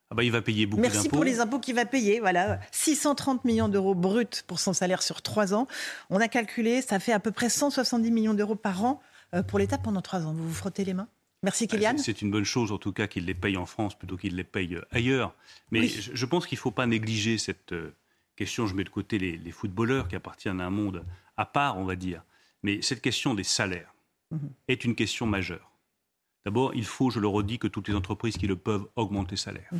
Ah 0.09 0.15
bah, 0.15 0.23
il 0.23 0.31
va 0.31 0.41
payer 0.41 0.65
beaucoup 0.65 0.81
d'impôts. 0.81 0.93
Merci 0.93 1.09
pour 1.09 1.23
les 1.23 1.39
impôts 1.39 1.59
qu'il 1.59 1.75
va 1.75 1.85
payer. 1.85 2.19
Voilà, 2.19 2.59
630 2.71 3.45
millions 3.45 3.69
d'euros 3.69 3.95
bruts 3.95 4.43
pour 4.45 4.59
son 4.59 4.73
salaire 4.73 5.01
sur 5.01 5.21
trois 5.21 5.53
ans. 5.53 5.67
On 6.09 6.19
a 6.19 6.27
calculé, 6.27 6.81
ça 6.81 6.99
fait 6.99 7.13
à 7.13 7.19
peu 7.19 7.31
près 7.31 7.49
170 7.49 8.11
millions 8.11 8.33
d'euros 8.33 8.55
par 8.55 8.83
an 8.83 9.01
euh, 9.33 9.43
pour 9.43 9.59
l'État 9.59 9.77
pendant 9.77 10.01
trois 10.01 10.25
ans. 10.25 10.33
Vous 10.33 10.47
vous 10.47 10.53
frottez 10.53 10.83
les 10.83 10.93
mains? 10.93 11.07
Merci 11.43 11.67
bah, 11.67 11.77
Kylian. 11.77 11.97
C'est 11.97 12.21
une 12.21 12.31
bonne 12.31 12.43
chose 12.43 12.71
en 12.71 12.77
tout 12.77 12.91
cas 12.91 13.07
qu'il 13.07 13.25
les 13.25 13.33
paye 13.33 13.57
en 13.57 13.65
France 13.65 13.97
plutôt 13.97 14.17
qu'il 14.17 14.35
les 14.35 14.43
paye 14.43 14.75
euh, 14.75 14.85
ailleurs. 14.91 15.35
Mais 15.71 15.87
je 15.87 16.25
pense 16.25 16.47
qu'il 16.47 16.57
ne 16.57 16.61
faut 16.61 16.71
pas 16.71 16.85
négliger 16.85 17.37
cette 17.37 17.73
question. 18.35 18.67
Je 18.67 18.75
mets 18.75 18.83
de 18.83 18.89
côté 18.89 19.17
les, 19.17 19.37
les, 19.37 19.51
footballeurs 19.51 20.07
qui 20.07 20.15
appartiennent 20.15 20.61
à 20.61 20.65
un 20.65 20.71
monde 20.71 21.05
à 21.37 21.45
part, 21.45 21.77
on 21.77 21.85
va 21.85 21.95
dire. 21.95 22.23
Mais 22.61 22.81
cette 22.81 23.01
question 23.01 23.33
des 23.33 23.43
salaires 23.43 23.92
Mhm. 24.33 24.49
est 24.67 24.83
une 24.83 24.95
question 24.95 25.25
majeure. 25.25 25.71
D'abord, 26.45 26.73
il 26.75 26.85
faut, 26.85 27.09
je 27.09 27.19
le 27.19 27.27
redis, 27.27 27.57
que 27.59 27.67
toutes 27.67 27.87
les 27.87 27.95
entreprises 27.95 28.37
qui 28.37 28.47
le 28.47 28.55
peuvent 28.55 28.87
augmentent 28.95 29.31
les 29.31 29.37
salaires. 29.37 29.69
Mhm. 29.71 29.79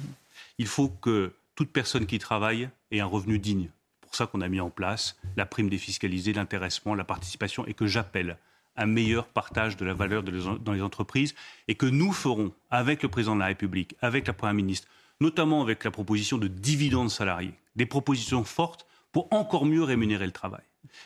Il 0.60 0.67
faut 0.67 0.89
que 0.89 1.33
toute 1.55 1.72
personne 1.72 2.05
qui 2.05 2.19
travaille 2.19 2.69
ait 2.91 3.00
un 3.00 3.05
revenu 3.05 3.39
digne. 3.39 3.69
C'est 4.01 4.07
pour 4.07 4.15
ça 4.15 4.27
qu'on 4.27 4.41
a 4.41 4.48
mis 4.48 4.60
en 4.60 4.69
place 4.69 5.19
la 5.36 5.45
prime 5.45 5.69
défiscalisée, 5.69 6.33
l'intéressement, 6.33 6.95
la 6.95 7.03
participation, 7.03 7.65
et 7.65 7.74
que 7.74 7.88
j'appelle 7.88 8.38
un 8.75 8.86
meilleur 8.86 9.27
partage 9.27 9.77
de 9.77 9.86
la 9.86 9.93
valeur 9.93 10.24
dans 10.24 10.74
les 10.74 10.81
entreprises, 10.81 11.36
et 11.67 11.75
que 11.75 11.86
nous 11.86 12.12
ferons 12.12 12.53
avec 12.72 13.03
le 13.03 13.10
président 13.10 13.36
de 13.36 13.41
la 13.41 13.48
République, 13.48 13.95
avec 14.01 14.25
la 14.25 14.33
Première 14.33 14.55
ministre, 14.55 14.88
notamment 15.19 15.62
avec 15.62 15.83
la 15.83 15.91
proposition 15.91 16.38
de 16.38 16.48
dividendes 16.48 17.12
salariés, 17.12 17.53
des 17.75 17.86
propositions 17.86 18.43
fortes 18.43 18.88
pour 19.12 19.27
encore 19.31 19.65
mieux 19.65 19.83
rémunérer 19.83 20.25
le 20.25 20.31
travail. 20.31 20.63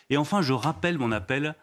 Et 0.09 0.17
enfin, 0.17 0.41
je 0.41 0.53
rappelle 0.53 0.97
mon 0.97 1.11
appel 1.11 1.55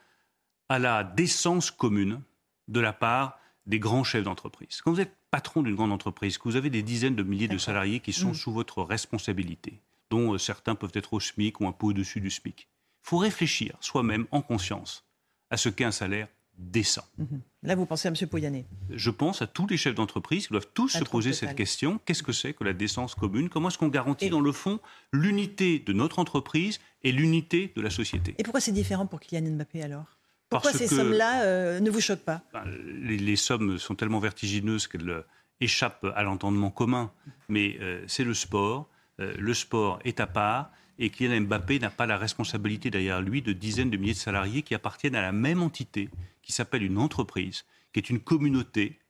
à 0.74 0.80
la 0.80 1.04
décence 1.04 1.70
commune 1.70 2.20
de 2.66 2.80
la 2.80 2.92
part 2.92 3.38
des 3.66 3.78
grands 3.78 4.02
chefs 4.02 4.24
d'entreprise. 4.24 4.80
Quand 4.82 4.92
vous 4.92 5.00
êtes 5.00 5.14
patron 5.30 5.62
d'une 5.62 5.76
grande 5.76 5.92
entreprise, 5.92 6.36
que 6.36 6.48
vous 6.48 6.56
avez 6.56 6.68
des 6.68 6.82
dizaines 6.82 7.14
de 7.14 7.22
milliers 7.22 7.46
de 7.46 7.58
salariés 7.58 8.00
qui 8.00 8.12
sont 8.12 8.30
mm. 8.30 8.34
sous 8.34 8.52
votre 8.52 8.82
responsabilité, 8.82 9.80
dont 10.10 10.34
euh, 10.34 10.38
certains 10.38 10.74
peuvent 10.74 10.90
être 10.94 11.12
au 11.12 11.20
SMIC 11.20 11.60
ou 11.60 11.68
un 11.68 11.72
peu 11.72 11.86
au-dessus 11.86 12.20
du 12.20 12.28
SMIC, 12.28 12.66
il 12.68 13.08
faut 13.08 13.18
réfléchir 13.18 13.76
soi-même 13.78 14.26
en 14.32 14.42
conscience 14.42 15.04
à 15.48 15.56
ce 15.56 15.68
qu'est 15.68 15.84
un 15.84 15.92
salaire 15.92 16.26
décent. 16.58 17.06
Mm-hmm. 17.20 17.40
Là, 17.62 17.76
vous 17.76 17.86
pensez 17.86 18.08
à 18.08 18.10
M. 18.10 18.28
Poyanet 18.28 18.66
Je 18.90 19.10
pense 19.10 19.42
à 19.42 19.46
tous 19.46 19.68
les 19.68 19.76
chefs 19.76 19.94
d'entreprise 19.94 20.48
qui 20.48 20.54
doivent 20.54 20.72
tous 20.74 20.88
se 20.88 21.04
poser 21.04 21.32
cette 21.32 21.54
question. 21.54 22.00
Qu'est-ce 22.04 22.24
que 22.24 22.32
c'est 22.32 22.52
que 22.52 22.64
la 22.64 22.72
décence 22.72 23.14
commune? 23.14 23.48
Comment 23.48 23.68
est-ce 23.68 23.78
qu'on 23.78 23.88
garantit, 23.88 24.28
dans 24.28 24.40
le 24.40 24.50
fond, 24.50 24.80
l'unité 25.12 25.78
de 25.78 25.92
notre 25.92 26.18
entreprise 26.18 26.80
et 27.04 27.12
l'unité 27.12 27.72
de 27.76 27.80
la 27.80 27.90
société? 27.90 28.34
Et 28.38 28.42
pourquoi 28.42 28.60
c'est 28.60 28.72
différent 28.72 29.06
pour 29.06 29.20
Kylian 29.20 29.52
Mbappé 29.52 29.80
alors? 29.80 30.18
Pourquoi 30.48 30.72
ces 30.72 30.86
sommes-là 30.86 31.42
euh, 31.42 31.80
ne 31.80 31.90
vous 31.90 32.00
choquent 32.00 32.24
pas? 32.24 32.42
Ben, 32.52 32.64
les, 32.66 33.36
sommes 33.36 33.78
sont 33.78 33.94
tellement 33.94 34.18
vertigineuses 34.18 34.86
qu'elles 34.86 35.10
euh, 35.10 35.22
échappent 35.60 36.06
à 36.14 36.22
l'entendement 36.22 36.70
commun. 36.70 37.10
Mais 37.48 37.76
euh, 37.80 38.04
c'est 38.06 38.24
le 38.24 38.34
sport. 38.34 38.88
le 39.18 39.54
sport 39.54 39.98
est 40.04 40.20
à 40.20 40.26
part. 40.26 40.70
Et 40.98 41.10
Kylian 41.10 41.42
Mbappé 41.42 41.80
n'a 41.80 41.90
pas 41.90 42.06
la 42.06 42.16
responsabilité 42.16 42.90
derrière 42.90 43.20
lui 43.20 43.42
de 43.42 43.52
dizaines 43.52 43.90
de 43.90 43.96
milliers 43.96 44.12
de 44.12 44.18
salariés 44.18 44.62
qui 44.62 44.74
appartiennent 44.74 45.16
à 45.16 45.22
la 45.22 45.32
même 45.32 45.60
entité, 45.60 46.08
qui 46.40 46.52
s'appelle 46.52 46.84
une 46.84 46.98
entreprise, 46.98 47.64
qui 47.92 47.98
est 47.98 48.10
une 48.10 48.20
communauté 48.20 49.00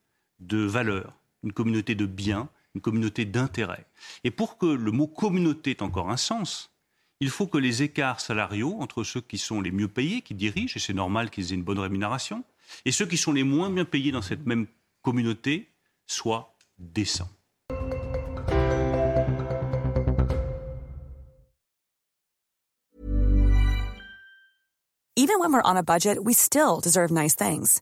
de 0.40 0.58
valeurs, 0.58 1.12
une 1.42 1.52
communauté 1.52 1.94
de 1.94 2.06
biens, 2.06 2.48
une 2.74 2.80
communauté 2.80 3.26
d'intérêts. 3.26 3.86
Et 4.24 4.30
pour 4.30 4.56
que 4.56 4.66
le 4.66 4.90
mot 4.92 5.06
communauté 5.06 5.72
ait 5.72 5.82
encore 5.82 6.10
un 6.10 6.16
sens, 6.16 6.73
il 7.20 7.30
faut 7.30 7.46
que 7.46 7.58
les 7.58 7.82
écarts 7.82 8.20
salariaux 8.20 8.76
entre 8.80 9.04
ceux 9.04 9.20
qui 9.20 9.38
sont 9.38 9.60
les 9.60 9.70
mieux 9.70 9.88
payés, 9.88 10.22
qui 10.22 10.34
dirigent, 10.34 10.76
et 10.76 10.80
c'est 10.80 10.94
normal 10.94 11.30
qu'ils 11.30 11.52
aient 11.52 11.56
une 11.56 11.62
bonne 11.62 11.78
rémunération, 11.78 12.44
et 12.84 12.92
ceux 12.92 13.06
qui 13.06 13.16
sont 13.16 13.32
les 13.32 13.44
moins 13.44 13.70
bien 13.70 13.84
payés 13.84 14.12
dans 14.12 14.22
cette 14.22 14.46
même 14.46 14.66
communauté 15.02 15.70
soient 16.06 16.54
décents. 16.78 17.30
Even 25.16 25.38
when 25.38 25.52
we're 25.52 25.62
on 25.64 25.76
a 25.76 25.82
budget, 25.82 26.22
we 26.22 26.34
still 26.34 26.80
deserve 26.80 27.10
nice 27.10 27.34
things. 27.34 27.80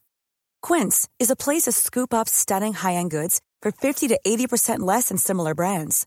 Quince 0.60 1.08
is 1.18 1.30
a 1.30 1.34
place 1.34 1.62
to 1.62 1.72
scoop 1.72 2.14
up 2.14 2.28
stunning 2.28 2.72
high-end 2.72 3.10
goods 3.10 3.40
for 3.62 3.72
50 3.72 4.08
to 4.08 4.20
80% 4.24 4.80
less 4.80 5.08
than 5.08 5.16
similar 5.16 5.54
brands. 5.54 6.06